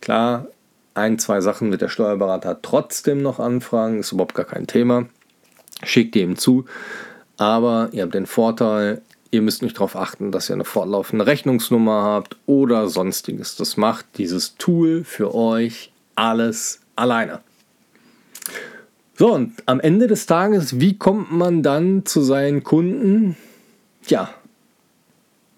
Klar, 0.00 0.46
ein, 0.94 1.18
zwei 1.18 1.40
Sachen 1.40 1.70
wird 1.70 1.82
der 1.82 1.88
Steuerberater 1.88 2.60
trotzdem 2.62 3.22
noch 3.22 3.40
anfragen, 3.40 4.00
ist 4.00 4.12
überhaupt 4.12 4.34
gar 4.34 4.44
kein 4.44 4.66
Thema. 4.66 5.06
Schickt 5.82 6.14
ihr 6.16 6.22
ihm 6.22 6.36
zu, 6.36 6.66
aber 7.36 7.88
ihr 7.92 8.02
habt 8.04 8.14
den 8.14 8.26
Vorteil, 8.26 9.02
ihr 9.30 9.42
müsst 9.42 9.62
nicht 9.62 9.76
darauf 9.76 9.96
achten, 9.96 10.30
dass 10.30 10.48
ihr 10.48 10.54
eine 10.54 10.64
fortlaufende 10.64 11.26
Rechnungsnummer 11.26 12.02
habt 12.02 12.36
oder 12.46 12.88
sonstiges. 12.88 13.56
Das 13.56 13.76
macht 13.76 14.06
dieses 14.18 14.56
Tool 14.56 15.02
für 15.04 15.34
euch 15.34 15.92
alles 16.14 16.80
alleine. 16.94 17.40
So, 19.16 19.32
und 19.32 19.52
am 19.66 19.78
Ende 19.78 20.08
des 20.08 20.26
Tages, 20.26 20.80
wie 20.80 20.98
kommt 20.98 21.30
man 21.30 21.62
dann 21.62 22.04
zu 22.04 22.20
seinen 22.20 22.64
Kunden? 22.64 23.36
Ja, 24.08 24.34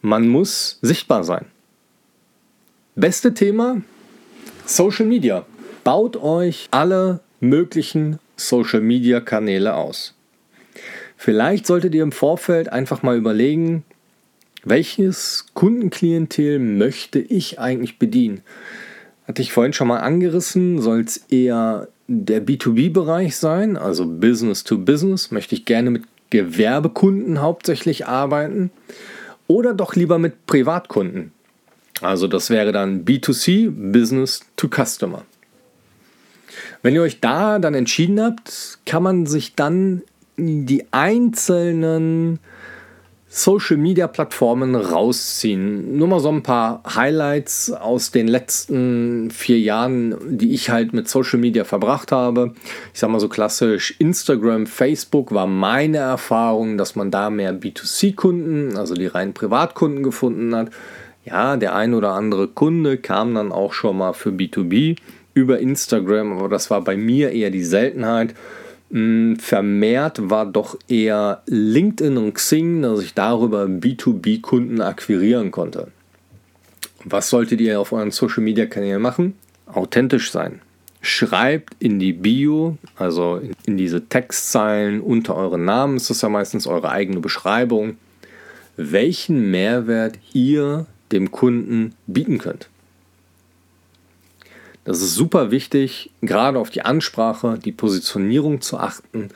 man 0.03 0.29
muss 0.29 0.79
sichtbar 0.83 1.25
sein. 1.25 1.47
Beste 2.97 3.33
Thema, 3.33 3.81
Social 4.67 5.07
Media. 5.07 5.47
Baut 5.85 6.17
euch 6.17 6.69
alle 6.71 7.21
möglichen 7.41 8.19
Social 8.37 8.83
Media 8.83 9.21
Kanäle 9.21 9.75
aus. 9.75 10.15
Vielleicht 11.17 11.67
solltet 11.67 11.95
ihr 11.95 12.03
im 12.03 12.13
Vorfeld 12.13 12.69
einfach 12.69 13.03
mal 13.03 13.17
überlegen, 13.17 13.85
welches 14.65 15.47
Kundenklientel 15.55 16.59
möchte 16.59 17.21
ich 17.21 17.59
eigentlich 17.59 17.99
bedienen? 17.99 18.43
Hatte 19.27 19.41
ich 19.41 19.53
vorhin 19.53 19.73
schon 19.73 19.89
mal 19.89 20.01
angerissen, 20.01 20.83
soll 20.83 21.01
es 21.01 21.17
eher 21.31 21.89
der 22.09 22.45
B2B-Bereich 22.45 23.37
sein, 23.37 23.77
also 23.77 24.07
Business 24.07 24.65
to 24.65 24.79
Business. 24.79 25.31
Möchte 25.31 25.55
ich 25.55 25.65
gerne 25.65 25.91
mit 25.91 26.05
Gewerbekunden 26.31 27.41
hauptsächlich 27.41 28.07
arbeiten 28.07 28.71
oder 29.47 29.75
doch 29.75 29.95
lieber 29.95 30.19
mit 30.19 30.47
Privatkunden. 30.47 31.33
Also 32.01 32.27
das 32.29 32.51
wäre 32.51 32.73
dann 32.73 33.05
B2C, 33.05 33.71
Business 33.93 34.41
to 34.57 34.69
Customer. 34.69 35.25
Wenn 36.83 36.95
ihr 36.95 37.03
euch 37.03 37.21
da 37.21 37.59
dann 37.59 37.75
entschieden 37.75 38.21
habt, 38.21 38.79
kann 38.87 39.03
man 39.03 39.27
sich 39.27 39.55
dann 39.55 40.03
die 40.37 40.85
einzelnen 40.91 42.39
Social 43.37 43.77
Media 43.77 44.07
Plattformen 44.07 44.75
rausziehen. 44.75 45.99
Nur 45.99 46.09
mal 46.09 46.21
so 46.21 46.31
ein 46.31 46.43
paar 46.43 46.83
Highlights 46.95 47.71
aus 47.71 48.11
den 48.11 48.29
letzten 48.29 49.31
vier 49.31 49.59
Jahren, 49.59 50.17
die 50.39 50.55
ich 50.55 50.71
halt 50.71 50.95
mit 50.95 51.07
Social 51.07 51.39
Media 51.39 51.65
verbracht 51.65 52.13
habe. 52.13 52.55
Ich 52.95 53.01
sag 53.01 53.11
mal 53.11 53.21
so 53.21 53.29
klassisch 53.29 53.95
Instagram, 53.99 54.67
Facebook 54.67 55.33
war 55.33 55.47
meine 55.47 55.99
Erfahrung, 55.99 56.79
dass 56.79 56.97
man 56.97 57.11
da 57.11 57.29
mehr 57.29 57.53
B2C-Kunden, 57.53 58.79
also 58.79 58.95
die 58.95 59.07
reinen 59.07 59.35
Privatkunden 59.35 60.03
gefunden 60.03 60.57
hat. 60.57 60.71
Ja, 61.27 61.59
der 61.59 61.75
ein 61.75 61.93
oder 61.93 62.13
andere 62.13 62.49
Kunde 62.49 62.97
kam 62.97 63.35
dann 63.35 63.53
auch 63.53 63.75
schon 63.75 63.99
mal 63.99 64.15
für 64.15 64.31
B2B. 64.31 64.97
über 65.35 65.59
Instagram, 65.59 66.39
aber 66.39 66.49
das 66.49 66.71
war 66.71 66.81
bei 66.81 66.97
mir 66.97 67.33
eher 67.33 67.51
die 67.51 67.65
Seltenheit. 67.65 68.35
Hm, 68.91 69.37
vermehrt 69.39 70.31
war 70.31 70.47
doch 70.47 70.79
eher 70.89 71.43
LinkedIn 71.47 72.17
und 72.17 72.35
Xing, 72.35 72.83
dass 72.83 73.01
ich 73.01 73.15
darüber 73.15 73.65
B2B-Kunden 73.65 74.81
akquirieren 74.81 75.51
konnte. 75.51 75.89
Was 77.05 77.31
solltet 77.31 77.61
ihr 77.61 77.81
auf 77.81 77.93
euren 77.93 78.11
Social-Media-Kanälen 78.11 79.03
machen? 79.03 79.35
Authentisch 79.67 80.31
sein. 80.31 80.61
Schreibt 81.01 81.75
in 81.79 81.99
die 81.99 82.13
Bio, 82.13 82.79
also 82.97 83.41
in 83.65 83.77
diese 83.77 84.09
Textzeilen 84.09 85.01
unter 85.01 85.37
euren 85.37 85.65
Namen, 85.65 85.97
ist 85.97 86.11
das 86.11 86.23
ja 86.23 86.29
meistens 86.29 86.67
eure 86.67 86.91
eigene 86.91 87.21
Beschreibung, 87.21 87.97
welchen 88.77 89.51
Mehrwert 89.51 90.19
ihr 90.33 90.87
dem 91.13 91.31
Kunden 91.31 91.95
bieten 92.07 92.39
könnt. 92.39 92.69
Das 94.87 95.03
ist 95.03 95.17
super 95.17 95.51
wichtig, 95.51 96.11
gerade 96.23 96.61
auf 96.61 96.71
die 96.71 96.83
Ansprache, 96.83 97.59
die 97.59 97.73
Positionierung 97.73 98.61
zu 98.61 98.79
achten, 98.79 99.31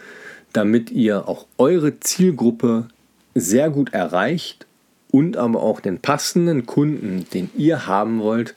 damit 0.53 0.93
ihr 0.93 1.29
auch 1.29 1.47
eure 1.59 1.99
Zielgruppe 1.99 2.87
sehr 3.35 3.69
gut 3.69 3.93
erreicht 3.93 4.67
und 5.11 5.37
aber 5.37 5.61
auch 5.61 5.81
den 5.81 5.99
passenden 5.99 6.67
Kunden, 6.67 7.27
den 7.35 7.51
ihr 7.57 7.89
haben 7.89 8.21
wollt, 8.21 8.55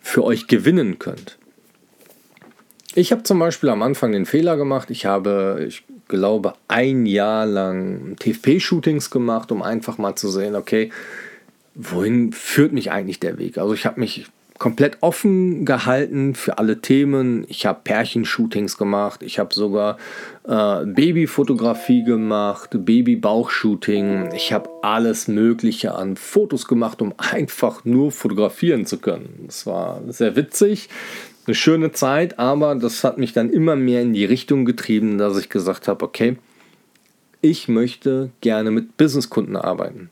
für 0.00 0.22
euch 0.22 0.46
gewinnen 0.46 1.00
könnt. 1.00 1.38
Ich 2.94 3.10
habe 3.10 3.24
zum 3.24 3.40
Beispiel 3.40 3.68
am 3.68 3.82
Anfang 3.82 4.12
den 4.12 4.26
Fehler 4.26 4.56
gemacht. 4.56 4.90
Ich 4.90 5.06
habe, 5.06 5.64
ich 5.66 5.82
glaube, 6.06 6.54
ein 6.68 7.04
Jahr 7.04 7.46
lang 7.46 8.14
TFP-Shootings 8.20 9.10
gemacht, 9.10 9.50
um 9.50 9.60
einfach 9.60 9.98
mal 9.98 10.14
zu 10.14 10.30
sehen, 10.30 10.54
okay, 10.54 10.92
wohin 11.74 12.32
führt 12.32 12.72
mich 12.72 12.92
eigentlich 12.92 13.18
der 13.18 13.38
Weg? 13.38 13.58
Also 13.58 13.74
ich 13.74 13.84
habe 13.86 13.98
mich 13.98 14.26
komplett 14.58 14.98
offen 15.02 15.64
gehalten 15.64 16.34
für 16.34 16.58
alle 16.58 16.80
Themen. 16.80 17.44
Ich 17.48 17.66
habe 17.66 17.80
Pärchenshootings 17.84 18.78
gemacht, 18.78 19.22
ich 19.22 19.38
habe 19.38 19.54
sogar 19.54 19.98
äh, 20.44 20.84
Babyfotografie 20.86 22.04
gemacht, 22.04 22.70
Babybauchshooting. 22.72 24.30
Ich 24.34 24.52
habe 24.52 24.70
alles 24.82 25.28
Mögliche 25.28 25.94
an 25.94 26.16
Fotos 26.16 26.66
gemacht, 26.66 27.02
um 27.02 27.14
einfach 27.18 27.84
nur 27.84 28.12
fotografieren 28.12 28.86
zu 28.86 28.98
können. 28.98 29.44
Das 29.46 29.66
war 29.66 30.00
sehr 30.08 30.36
witzig, 30.36 30.88
eine 31.46 31.54
schöne 31.54 31.92
Zeit, 31.92 32.38
aber 32.38 32.74
das 32.74 33.04
hat 33.04 33.18
mich 33.18 33.32
dann 33.32 33.50
immer 33.50 33.76
mehr 33.76 34.02
in 34.02 34.12
die 34.12 34.24
Richtung 34.24 34.64
getrieben, 34.64 35.18
dass 35.18 35.38
ich 35.38 35.48
gesagt 35.48 35.88
habe, 35.88 36.04
okay, 36.04 36.36
ich 37.40 37.68
möchte 37.68 38.30
gerne 38.40 38.70
mit 38.70 38.96
Businesskunden 38.96 39.56
arbeiten. 39.56 40.10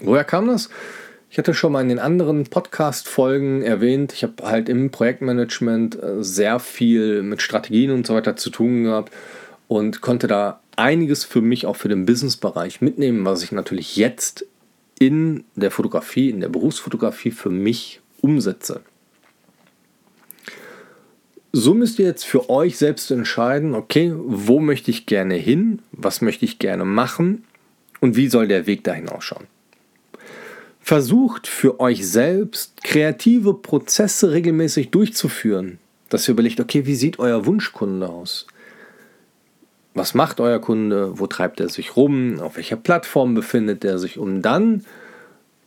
Woher 0.00 0.24
kam 0.24 0.48
das? 0.48 0.68
Ich 1.34 1.38
hatte 1.38 1.52
schon 1.52 1.72
mal 1.72 1.80
in 1.80 1.88
den 1.88 1.98
anderen 1.98 2.44
Podcast-Folgen 2.44 3.62
erwähnt, 3.62 4.12
ich 4.12 4.22
habe 4.22 4.34
halt 4.44 4.68
im 4.68 4.92
Projektmanagement 4.92 6.00
äh, 6.00 6.22
sehr 6.22 6.60
viel 6.60 7.24
mit 7.24 7.42
Strategien 7.42 7.90
und 7.90 8.06
so 8.06 8.14
weiter 8.14 8.36
zu 8.36 8.50
tun 8.50 8.84
gehabt 8.84 9.12
und 9.66 10.00
konnte 10.00 10.28
da 10.28 10.60
einiges 10.76 11.24
für 11.24 11.40
mich 11.40 11.66
auch 11.66 11.74
für 11.74 11.88
den 11.88 12.06
Business-Bereich 12.06 12.82
mitnehmen, 12.82 13.24
was 13.24 13.42
ich 13.42 13.50
natürlich 13.50 13.96
jetzt 13.96 14.46
in 15.00 15.42
der 15.56 15.72
Fotografie, 15.72 16.30
in 16.30 16.38
der 16.38 16.50
Berufsfotografie 16.50 17.32
für 17.32 17.50
mich 17.50 18.00
umsetze. 18.20 18.82
So 21.50 21.74
müsst 21.74 21.98
ihr 21.98 22.06
jetzt 22.06 22.26
für 22.26 22.48
euch 22.48 22.78
selbst 22.78 23.10
entscheiden, 23.10 23.74
okay, 23.74 24.12
wo 24.14 24.60
möchte 24.60 24.92
ich 24.92 25.04
gerne 25.06 25.34
hin, 25.34 25.82
was 25.90 26.20
möchte 26.20 26.44
ich 26.44 26.60
gerne 26.60 26.84
machen 26.84 27.42
und 28.00 28.14
wie 28.14 28.28
soll 28.28 28.46
der 28.46 28.68
Weg 28.68 28.84
dahin 28.84 29.08
ausschauen. 29.08 29.48
Versucht 30.84 31.46
für 31.46 31.80
euch 31.80 32.06
selbst 32.06 32.84
kreative 32.84 33.54
Prozesse 33.54 34.32
regelmäßig 34.32 34.90
durchzuführen. 34.90 35.78
Dass 36.10 36.28
ihr 36.28 36.32
überlegt, 36.32 36.60
okay, 36.60 36.84
wie 36.84 36.94
sieht 36.94 37.18
euer 37.18 37.46
Wunschkunde 37.46 38.06
aus? 38.06 38.46
Was 39.94 40.12
macht 40.12 40.40
euer 40.40 40.58
Kunde? 40.58 41.18
Wo 41.18 41.26
treibt 41.26 41.58
er 41.58 41.70
sich 41.70 41.96
rum? 41.96 42.38
Auf 42.38 42.56
welcher 42.56 42.76
Plattform 42.76 43.32
befindet 43.32 43.82
er 43.82 43.98
sich? 43.98 44.18
Um 44.18 44.42
dann 44.42 44.84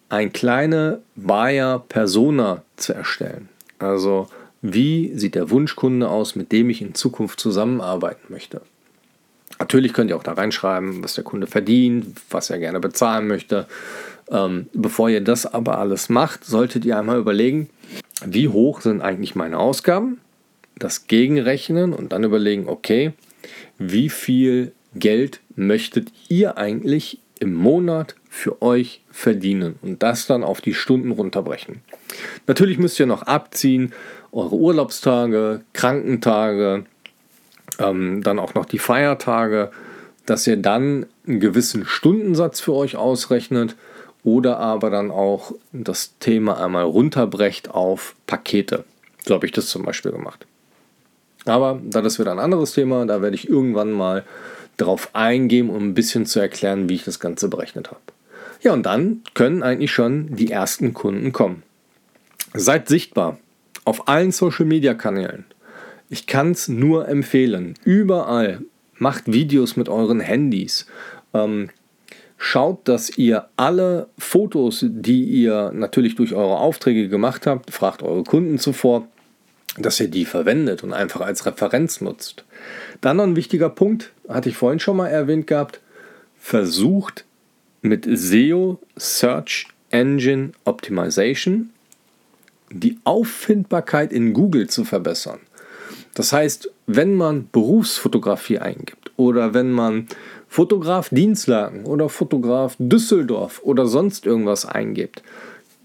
ein 0.09 0.33
kleine 0.33 1.01
Buyer-Persona 1.15 2.61
zu 2.75 2.93
erstellen. 2.93 3.49
Also, 3.79 4.27
wie 4.61 5.13
sieht 5.15 5.33
der 5.33 5.49
Wunschkunde 5.49 6.07
aus, 6.09 6.35
mit 6.35 6.51
dem 6.51 6.69
ich 6.69 6.83
in 6.83 6.93
Zukunft 6.93 7.39
zusammenarbeiten 7.39 8.31
möchte? 8.31 8.61
Natürlich 9.57 9.93
könnt 9.93 10.11
ihr 10.11 10.15
auch 10.15 10.23
da 10.23 10.33
reinschreiben, 10.33 11.03
was 11.03 11.15
der 11.15 11.23
Kunde 11.23 11.47
verdient, 11.47 12.05
was 12.29 12.51
er 12.51 12.59
gerne 12.59 12.79
bezahlen 12.79 13.27
möchte 13.27 13.65
ähm, 14.31 14.67
bevor 14.73 15.09
ihr 15.09 15.21
das 15.21 15.45
aber 15.45 15.77
alles 15.77 16.09
macht, 16.09 16.45
solltet 16.45 16.85
ihr 16.85 16.97
einmal 16.97 17.19
überlegen, 17.19 17.69
wie 18.25 18.47
hoch 18.47 18.81
sind 18.81 19.01
eigentlich 19.01 19.35
meine 19.35 19.59
Ausgaben, 19.59 20.19
das 20.77 21.07
gegenrechnen 21.07 21.93
und 21.93 22.11
dann 22.11 22.23
überlegen, 22.23 22.67
okay, 22.67 23.13
wie 23.77 24.09
viel 24.09 24.73
Geld 24.95 25.39
möchtet 25.55 26.11
ihr 26.29 26.57
eigentlich 26.57 27.19
im 27.39 27.53
Monat 27.53 28.15
für 28.29 28.61
euch 28.61 29.01
verdienen? 29.11 29.75
Und 29.81 30.03
das 30.03 30.27
dann 30.27 30.43
auf 30.43 30.61
die 30.61 30.73
Stunden 30.73 31.11
runterbrechen. 31.11 31.81
Natürlich 32.47 32.77
müsst 32.77 32.99
ihr 32.99 33.05
noch 33.05 33.23
abziehen, 33.23 33.93
eure 34.31 34.55
Urlaubstage, 34.55 35.61
Krankentage, 35.73 36.85
ähm, 37.79 38.23
dann 38.23 38.39
auch 38.39 38.53
noch 38.55 38.65
die 38.65 38.79
Feiertage, 38.79 39.71
dass 40.25 40.47
ihr 40.47 40.57
dann 40.57 41.05
einen 41.25 41.39
gewissen 41.39 41.85
Stundensatz 41.85 42.59
für 42.59 42.73
euch 42.73 42.95
ausrechnet 42.97 43.75
oder 44.27 44.59
aber 44.59 44.89
dann 44.89 45.09
auch 45.09 45.53
das 45.71 46.17
Thema 46.19 46.61
einmal 46.61 46.83
runterbrecht 46.83 47.71
auf 47.71 48.13
Pakete. 48.27 48.83
So 49.25 49.33
habe 49.33 49.45
ich 49.45 49.53
das 49.53 49.67
zum 49.67 49.83
Beispiel 49.83 50.11
gemacht. 50.11 50.45
Aber 51.45 51.79
das 51.81 52.05
ist 52.05 52.19
wieder 52.19 52.33
ein 52.33 52.39
anderes 52.39 52.73
Thema, 52.73 53.05
da 53.05 53.21
werde 53.21 53.37
ich 53.37 53.47
irgendwann 53.47 53.93
mal 53.93 54.25
drauf 54.75 55.11
eingehen, 55.13 55.69
um 55.69 55.81
ein 55.81 55.93
bisschen 55.93 56.25
zu 56.25 56.41
erklären, 56.41 56.89
wie 56.89 56.95
ich 56.95 57.05
das 57.05 57.21
Ganze 57.21 57.47
berechnet 57.47 57.87
habe. 57.87 58.01
Ja, 58.61 58.73
und 58.73 58.85
dann 58.85 59.21
können 59.33 59.63
eigentlich 59.63 59.93
schon 59.93 60.35
die 60.35 60.51
ersten 60.51 60.93
Kunden 60.93 61.31
kommen. 61.31 61.63
Seid 62.53 62.89
sichtbar 62.89 63.37
auf 63.85 64.09
allen 64.09 64.33
Social-Media-Kanälen. 64.33 65.45
Ich 66.09 66.27
kann 66.27 66.51
es 66.51 66.67
nur 66.67 67.07
empfehlen. 67.07 67.75
Überall 67.85 68.59
macht 68.97 69.31
Videos 69.31 69.77
mit 69.77 69.87
euren 69.87 70.19
Handys. 70.19 70.85
Ähm, 71.33 71.69
Schaut, 72.37 72.87
dass 72.87 73.17
ihr 73.17 73.47
alle 73.57 74.07
Fotos, 74.17 74.85
die 74.87 75.23
ihr 75.23 75.71
natürlich 75.73 76.15
durch 76.15 76.33
eure 76.33 76.57
Aufträge 76.57 77.09
gemacht 77.09 77.47
habt, 77.47 77.71
fragt 77.71 78.03
eure 78.03 78.23
Kunden 78.23 78.59
zuvor, 78.59 79.07
dass 79.77 79.99
ihr 79.99 80.07
die 80.07 80.25
verwendet 80.25 80.83
und 80.83 80.93
einfach 80.93 81.21
als 81.21 81.45
Referenz 81.45 81.99
nutzt. 82.01 82.45
Dann 83.01 83.17
noch 83.17 83.23
ein 83.23 83.35
wichtiger 83.35 83.69
Punkt, 83.69 84.11
hatte 84.27 84.49
ich 84.49 84.57
vorhin 84.57 84.79
schon 84.79 84.97
mal 84.97 85.07
erwähnt 85.07 85.47
gehabt, 85.47 85.81
versucht 86.37 87.25
mit 87.81 88.07
SEO, 88.09 88.79
Search 88.95 89.67
Engine 89.89 90.51
Optimization, 90.65 91.71
die 92.69 92.99
Auffindbarkeit 93.03 94.11
in 94.11 94.33
Google 94.33 94.67
zu 94.67 94.83
verbessern. 94.83 95.39
Das 96.13 96.33
heißt, 96.33 96.71
wenn 96.87 97.15
man 97.15 97.47
Berufsfotografie 97.51 98.59
eingibt 98.59 99.11
oder 99.17 99.53
wenn 99.53 99.71
man 99.71 100.07
Fotograf 100.47 101.09
Dienstlaken 101.09 101.85
oder 101.85 102.09
Fotograf 102.09 102.75
Düsseldorf 102.79 103.61
oder 103.63 103.85
sonst 103.85 104.25
irgendwas 104.25 104.65
eingebt, 104.65 105.21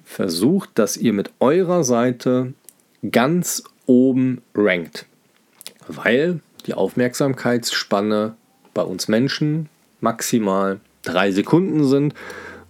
versucht, 0.04 0.70
dass 0.74 0.96
ihr 0.96 1.12
mit 1.12 1.30
eurer 1.40 1.84
Seite 1.84 2.54
ganz 3.10 3.64
oben 3.86 4.42
rankt. 4.54 5.06
Weil 5.88 6.40
die 6.66 6.74
Aufmerksamkeitsspanne 6.74 8.34
bei 8.74 8.82
uns 8.82 9.08
Menschen 9.08 9.68
maximal 10.00 10.80
drei 11.02 11.32
Sekunden 11.32 11.84
sind. 11.84 12.14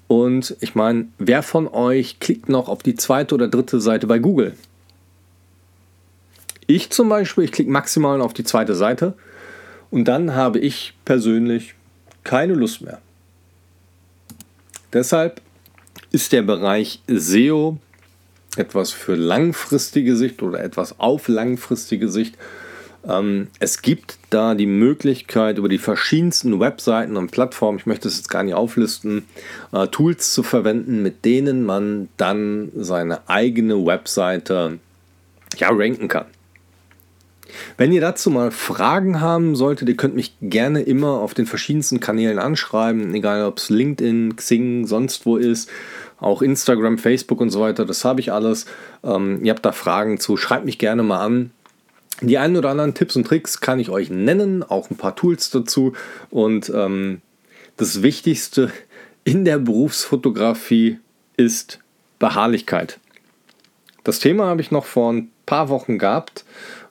Und 0.09 0.57
ich 0.61 0.74
meine, 0.74 1.07
wer 1.18 1.42
von 1.42 1.68
euch 1.68 2.20
klickt 2.20 2.48
noch 2.48 2.68
auf 2.68 2.83
die 2.83 2.94
zweite 2.94 3.35
oder 3.35 3.48
dritte 3.48 3.81
Seite 3.81 4.07
bei 4.07 4.18
Google? 4.18 4.55
Ich 6.66 6.90
zum 6.90 7.09
Beispiel, 7.09 7.44
ich 7.44 7.52
klicke 7.52 7.70
maximal 7.70 8.20
auf 8.20 8.33
die 8.33 8.44
zweite 8.44 8.74
Seite 8.74 9.14
und 9.90 10.07
dann 10.07 10.35
habe 10.35 10.59
ich 10.59 10.94
persönlich 11.05 11.74
keine 12.24 12.54
Lust 12.54 12.82
mehr. 12.82 13.00
Deshalb 14.92 15.40
ist 16.11 16.32
der 16.32 16.42
Bereich 16.42 17.02
SEO 17.06 17.78
etwas 18.56 18.90
für 18.90 19.14
langfristige 19.14 20.16
Sicht 20.16 20.42
oder 20.42 20.62
etwas 20.62 21.00
auf 21.00 21.28
langfristige 21.28 22.08
Sicht. 22.08 22.37
Ähm, 23.08 23.48
es 23.58 23.82
gibt 23.82 24.18
da 24.30 24.54
die 24.54 24.66
Möglichkeit, 24.66 25.58
über 25.58 25.68
die 25.68 25.78
verschiedensten 25.78 26.61
Webseiten 26.61 27.16
und 27.16 27.30
Plattformen, 27.30 27.78
ich 27.78 27.87
möchte 27.87 28.08
es 28.08 28.18
jetzt 28.18 28.28
gar 28.28 28.42
nicht 28.42 28.54
auflisten, 28.54 29.24
äh, 29.72 29.88
Tools 29.88 30.32
zu 30.35 30.42
verwenden, 30.42 31.02
mit 31.02 31.24
denen 31.24 31.64
man 31.64 32.08
dann 32.16 32.70
seine 32.76 33.28
eigene 33.28 33.85
Webseite 33.85 34.78
ja, 35.56 35.68
ranken 35.70 36.08
kann. 36.08 36.26
Wenn 37.76 37.92
ihr 37.92 38.00
dazu 38.00 38.30
mal 38.30 38.50
Fragen 38.50 39.20
haben 39.20 39.56
solltet, 39.56 39.88
ihr 39.88 39.96
könnt 39.96 40.14
mich 40.14 40.36
gerne 40.40 40.82
immer 40.82 41.20
auf 41.20 41.34
den 41.34 41.46
verschiedensten 41.46 42.00
Kanälen 42.00 42.38
anschreiben, 42.38 43.14
egal 43.14 43.44
ob 43.44 43.58
es 43.58 43.70
LinkedIn, 43.70 44.36
Xing, 44.36 44.86
sonst 44.86 45.26
wo 45.26 45.36
ist. 45.36 45.70
auch 46.18 46.40
Instagram, 46.40 46.98
Facebook 46.98 47.40
und 47.40 47.50
so 47.50 47.60
weiter, 47.60 47.84
das 47.84 48.04
habe 48.04 48.20
ich 48.20 48.32
alles. 48.32 48.66
Ähm, 49.02 49.44
ihr 49.44 49.50
habt 49.52 49.66
da 49.66 49.72
Fragen 49.72 50.20
zu, 50.20 50.36
schreibt 50.36 50.64
mich 50.64 50.78
gerne 50.78 51.02
mal 51.02 51.20
an. 51.20 51.50
Die 52.20 52.38
einen 52.38 52.56
oder 52.56 52.70
anderen 52.70 52.94
Tipps 52.94 53.16
und 53.16 53.26
Tricks 53.26 53.60
kann 53.60 53.80
ich 53.80 53.90
euch 53.90 54.08
nennen, 54.08 54.62
auch 54.62 54.90
ein 54.90 54.96
paar 54.96 55.16
Tools 55.16 55.50
dazu. 55.50 55.94
Und 56.30 56.70
ähm, 56.72 57.20
das 57.76 58.02
Wichtigste 58.02 58.70
in 59.24 59.44
der 59.44 59.58
Berufsfotografie 59.58 61.00
ist 61.36 61.80
Beharrlichkeit. 62.20 63.00
Das 64.04 64.20
Thema 64.20 64.46
habe 64.46 64.60
ich 64.60 64.70
noch 64.70 64.84
vor 64.84 65.12
ein 65.12 65.30
paar 65.46 65.68
Wochen 65.68 65.98
gehabt. 65.98 66.44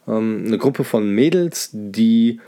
Ähm, 0.07 0.43
eine 0.45 0.57
Gruppe 0.57 0.83
von 0.83 1.09
Mädels, 1.13 1.69
die 1.73 2.39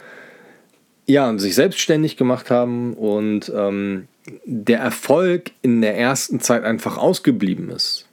ja, 1.05 1.37
sich 1.37 1.55
selbstständig 1.55 2.17
gemacht 2.17 2.49
haben 2.49 2.93
und 2.93 3.51
ähm, 3.53 4.07
der 4.45 4.79
Erfolg 4.79 5.51
in 5.61 5.81
der 5.81 5.97
ersten 5.97 6.39
Zeit 6.39 6.63
einfach 6.63 6.97
ausgeblieben 6.97 7.69
ist. 7.69 8.07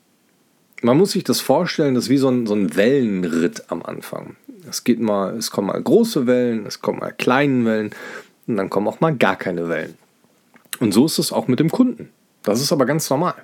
Man 0.82 0.96
muss 0.96 1.12
sich 1.12 1.24
das 1.24 1.40
vorstellen, 1.40 1.94
das 1.94 2.04
ist 2.04 2.10
wie 2.10 2.16
so 2.16 2.28
ein, 2.28 2.46
so 2.46 2.54
ein 2.54 2.74
Wellenritt 2.74 3.64
am 3.68 3.82
Anfang. 3.82 4.36
Es 4.68 4.82
geht 4.82 4.98
mal, 4.98 5.36
es 5.36 5.50
kommen 5.50 5.68
mal 5.68 5.80
große 5.80 6.26
Wellen, 6.26 6.66
es 6.66 6.80
kommen 6.80 6.98
mal 6.98 7.12
kleine 7.12 7.64
Wellen 7.64 7.90
und 8.46 8.56
dann 8.56 8.70
kommen 8.70 8.88
auch 8.88 9.00
mal 9.00 9.14
gar 9.14 9.36
keine 9.36 9.68
Wellen. 9.68 9.94
Und 10.80 10.92
so 10.92 11.06
ist 11.06 11.18
es 11.18 11.32
auch 11.32 11.48
mit 11.48 11.60
dem 11.60 11.70
Kunden. 11.70 12.08
Das 12.42 12.60
ist 12.60 12.72
aber 12.72 12.86
ganz 12.86 13.08
normal. 13.10 13.34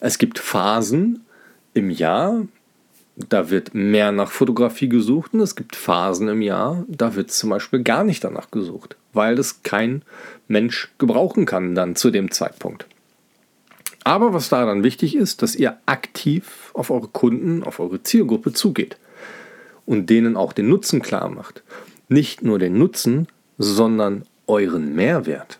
Es 0.00 0.18
gibt 0.18 0.38
Phasen 0.38 1.24
im 1.74 1.90
Jahr, 1.90 2.46
da 3.16 3.50
wird 3.50 3.74
mehr 3.74 4.12
nach 4.12 4.30
Fotografie 4.30 4.88
gesucht 4.88 5.34
und 5.34 5.40
es 5.40 5.54
gibt 5.54 5.76
Phasen 5.76 6.28
im 6.28 6.42
Jahr, 6.42 6.84
da 6.88 7.14
wird 7.14 7.30
zum 7.30 7.50
Beispiel 7.50 7.82
gar 7.82 8.04
nicht 8.04 8.24
danach 8.24 8.50
gesucht, 8.50 8.96
weil 9.12 9.36
das 9.36 9.62
kein 9.62 10.02
Mensch 10.48 10.90
gebrauchen 10.98 11.46
kann 11.46 11.74
dann 11.74 11.96
zu 11.96 12.10
dem 12.10 12.30
Zeitpunkt. 12.30 12.86
Aber 14.02 14.34
was 14.34 14.50
da 14.50 14.66
dann 14.66 14.84
wichtig 14.84 15.16
ist, 15.16 15.42
dass 15.42 15.56
ihr 15.56 15.78
aktiv 15.86 16.70
auf 16.74 16.90
eure 16.90 17.08
Kunden, 17.08 17.62
auf 17.62 17.80
eure 17.80 18.02
Zielgruppe 18.02 18.52
zugeht 18.52 18.98
und 19.86 20.10
denen 20.10 20.36
auch 20.36 20.52
den 20.52 20.68
Nutzen 20.68 21.00
klar 21.00 21.30
macht. 21.30 21.62
Nicht 22.08 22.42
nur 22.42 22.58
den 22.58 22.76
Nutzen, 22.76 23.28
sondern 23.56 24.24
euren 24.46 24.94
Mehrwert. 24.94 25.58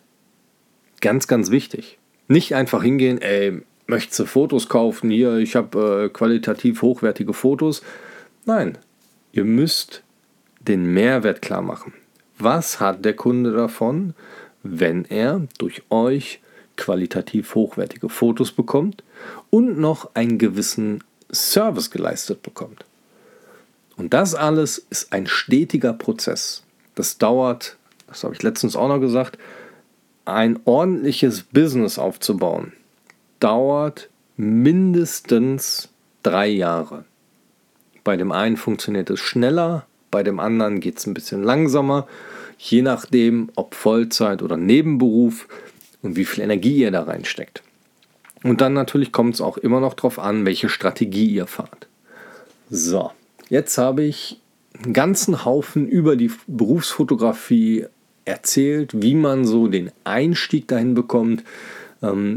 Ganz, 1.00 1.26
ganz 1.26 1.50
wichtig. 1.50 1.98
Nicht 2.28 2.54
einfach 2.54 2.82
hingehen, 2.82 3.20
ey, 3.20 3.62
möchtest 3.86 4.18
du 4.20 4.26
Fotos 4.26 4.68
kaufen? 4.68 5.10
Hier, 5.10 5.36
ich 5.38 5.56
habe 5.56 6.04
äh, 6.04 6.08
qualitativ 6.08 6.82
hochwertige 6.82 7.32
Fotos. 7.32 7.82
Nein, 8.44 8.78
ihr 9.32 9.44
müsst 9.44 10.02
den 10.60 10.86
Mehrwert 10.92 11.42
klar 11.42 11.62
machen. 11.62 11.92
Was 12.38 12.80
hat 12.80 13.04
der 13.04 13.14
Kunde 13.14 13.52
davon, 13.52 14.14
wenn 14.62 15.04
er 15.04 15.46
durch 15.58 15.82
euch 15.90 16.40
qualitativ 16.76 17.54
hochwertige 17.54 18.08
Fotos 18.08 18.50
bekommt 18.52 19.04
und 19.50 19.78
noch 19.78 20.10
einen 20.14 20.38
gewissen 20.38 21.04
Service 21.32 21.90
geleistet 21.90 22.42
bekommt? 22.42 22.84
Und 23.96 24.12
das 24.12 24.34
alles 24.34 24.78
ist 24.90 25.12
ein 25.12 25.26
stetiger 25.26 25.92
Prozess. 25.92 26.64
Das 26.96 27.18
dauert, 27.18 27.76
das 28.08 28.24
habe 28.24 28.34
ich 28.34 28.42
letztens 28.42 28.74
auch 28.74 28.88
noch 28.88 28.98
gesagt, 28.98 29.38
ein 30.24 30.58
ordentliches 30.64 31.42
Business 31.42 31.98
aufzubauen 31.98 32.72
dauert 33.44 34.08
mindestens 34.38 35.90
drei 36.22 36.48
Jahre. 36.48 37.04
Bei 38.02 38.16
dem 38.16 38.32
einen 38.32 38.56
funktioniert 38.56 39.10
es 39.10 39.20
schneller, 39.20 39.84
bei 40.10 40.22
dem 40.22 40.40
anderen 40.40 40.80
geht 40.80 40.98
es 40.98 41.06
ein 41.06 41.12
bisschen 41.12 41.42
langsamer, 41.42 42.06
je 42.56 42.80
nachdem, 42.80 43.50
ob 43.54 43.74
Vollzeit 43.74 44.40
oder 44.42 44.56
Nebenberuf 44.56 45.46
und 46.00 46.16
wie 46.16 46.24
viel 46.24 46.42
Energie 46.42 46.78
ihr 46.78 46.90
da 46.90 47.02
reinsteckt. 47.02 47.62
Und 48.42 48.62
dann 48.62 48.72
natürlich 48.72 49.12
kommt 49.12 49.34
es 49.34 49.42
auch 49.42 49.58
immer 49.58 49.80
noch 49.80 49.92
darauf 49.92 50.18
an, 50.18 50.46
welche 50.46 50.70
Strategie 50.70 51.26
ihr 51.26 51.46
fahrt. 51.46 51.86
So, 52.70 53.10
jetzt 53.50 53.76
habe 53.76 54.04
ich 54.04 54.40
einen 54.82 54.94
ganzen 54.94 55.44
Haufen 55.44 55.86
über 55.86 56.16
die 56.16 56.30
Berufsfotografie 56.46 57.88
erzählt, 58.24 59.02
wie 59.02 59.14
man 59.14 59.44
so 59.44 59.68
den 59.68 59.90
Einstieg 60.04 60.66
dahin 60.66 60.94
bekommt, 60.94 61.44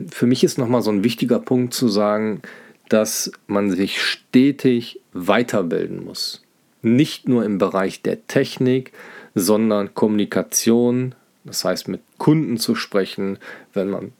für 0.09 0.25
mich 0.25 0.43
ist 0.43 0.57
nochmal 0.57 0.81
so 0.81 0.91
ein 0.91 1.03
wichtiger 1.03 1.39
Punkt 1.39 1.73
zu 1.73 1.87
sagen, 1.87 2.41
dass 2.89 3.31
man 3.47 3.71
sich 3.71 4.01
stetig 4.01 5.01
weiterbilden 5.13 6.05
muss. 6.05 6.43
Nicht 6.81 7.27
nur 7.27 7.43
im 7.43 7.57
Bereich 7.57 8.01
der 8.01 8.27
Technik, 8.27 8.93
sondern 9.35 9.93
Kommunikation, 9.93 11.15
das 11.43 11.65
heißt 11.65 11.87
mit 11.87 12.01
Kunden 12.17 12.57
zu 12.57 12.75
sprechen, 12.75 13.39
wenn 13.73 13.89
man 13.89 14.13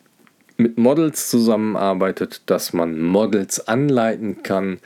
mit 0.58 0.78
Models 0.78 1.30
zusammenarbeitet, 1.30 2.42
dass 2.48 2.74
man 2.74 3.00
Models 3.00 3.68
anleiten 3.68 4.44
kann, 4.44 4.80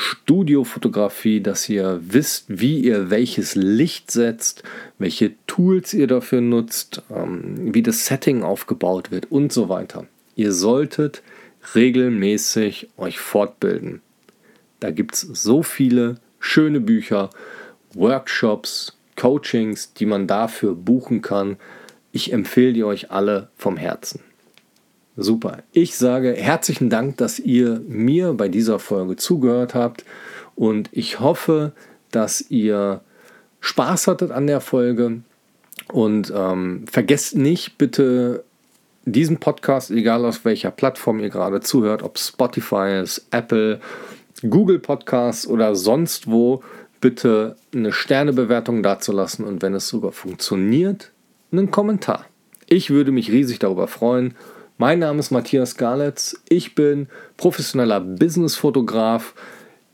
Studiofotografie, 0.00 1.40
dass 1.40 1.68
ihr 1.68 1.98
wisst, 2.00 2.44
wie 2.46 2.78
ihr 2.78 3.10
welches 3.10 3.56
Licht 3.56 4.12
setzt, 4.12 4.62
welche 4.96 5.32
Tools 5.48 5.92
ihr 5.92 6.06
dafür 6.06 6.40
nutzt, 6.40 7.02
ähm, 7.10 7.74
wie 7.74 7.82
das 7.82 8.06
Setting 8.06 8.44
aufgebaut 8.44 9.10
wird 9.10 9.32
und 9.32 9.52
so 9.52 9.68
weiter. 9.68 10.06
Ihr 10.36 10.52
solltet 10.52 11.24
regelmäßig 11.74 12.90
euch 12.96 13.18
fortbilden. 13.18 14.00
Da 14.78 14.92
gibt 14.92 15.14
es 15.14 15.22
so 15.22 15.64
viele 15.64 16.20
schöne 16.38 16.78
Bücher, 16.78 17.30
Workshops, 17.94 18.96
Coachings, 19.16 19.94
die 19.94 20.06
man 20.06 20.28
dafür 20.28 20.76
buchen 20.76 21.22
kann. 21.22 21.56
Ich 22.12 22.32
empfehle 22.32 22.72
die 22.72 22.84
euch 22.84 23.10
alle 23.10 23.50
vom 23.56 23.76
Herzen. 23.76 24.20
Super. 25.20 25.64
Ich 25.72 25.96
sage 25.96 26.32
herzlichen 26.32 26.90
Dank, 26.90 27.16
dass 27.16 27.40
ihr 27.40 27.80
mir 27.88 28.34
bei 28.34 28.48
dieser 28.48 28.78
Folge 28.78 29.16
zugehört 29.16 29.74
habt 29.74 30.04
und 30.54 30.88
ich 30.92 31.18
hoffe, 31.18 31.72
dass 32.12 32.40
ihr 32.52 33.00
Spaß 33.58 34.06
hattet 34.06 34.30
an 34.30 34.46
der 34.46 34.60
Folge 34.60 35.22
und 35.92 36.32
ähm, 36.32 36.84
vergesst 36.88 37.34
nicht 37.34 37.78
bitte 37.78 38.44
diesen 39.06 39.38
Podcast, 39.38 39.90
egal 39.90 40.24
aus 40.24 40.44
welcher 40.44 40.70
Plattform 40.70 41.18
ihr 41.18 41.30
gerade 41.30 41.58
zuhört, 41.62 42.04
ob 42.04 42.16
Spotify 42.16 43.00
ist, 43.02 43.26
Apple, 43.32 43.80
Google 44.48 44.78
Podcasts 44.78 45.48
oder 45.48 45.74
sonst 45.74 46.30
wo, 46.30 46.62
bitte 47.00 47.56
eine 47.74 47.90
Sternebewertung 47.90 48.84
dazulassen 48.84 49.44
und 49.44 49.62
wenn 49.62 49.74
es 49.74 49.88
sogar 49.88 50.12
funktioniert, 50.12 51.10
einen 51.50 51.72
Kommentar. 51.72 52.24
Ich 52.68 52.90
würde 52.90 53.10
mich 53.10 53.32
riesig 53.32 53.58
darüber 53.58 53.88
freuen. 53.88 54.36
Mein 54.80 55.00
Name 55.00 55.18
ist 55.18 55.32
Matthias 55.32 55.76
Galitz. 55.76 56.40
Ich 56.48 56.76
bin 56.76 57.08
professioneller 57.36 57.98
Businessfotograf. 57.98 59.34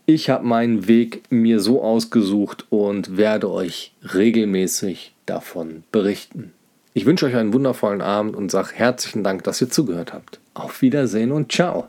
Ich 0.05 0.29
habe 0.29 0.44
meinen 0.44 0.87
Weg 0.87 1.23
mir 1.31 1.61
so 1.61 1.83
ausgesucht 1.83 2.66
und 2.68 3.16
werde 3.16 3.51
euch 3.51 3.94
regelmäßig 4.12 5.14
davon 5.25 5.85
berichten. 5.90 6.53
Ich 6.92 7.07
wünsche 7.07 7.25
euch 7.25 7.35
einen 7.35 7.55
wundervollen 7.55 8.03
Abend 8.03 8.37
und 8.37 8.51
sage 8.51 8.73
herzlichen 8.75 9.25
Dank, 9.25 9.42
dass 9.44 9.62
ihr 9.62 9.70
zugehört 9.70 10.12
habt. 10.12 10.38
Auf 10.53 10.83
Wiedersehen 10.83 11.33
und 11.33 11.51
ciao. 11.51 11.88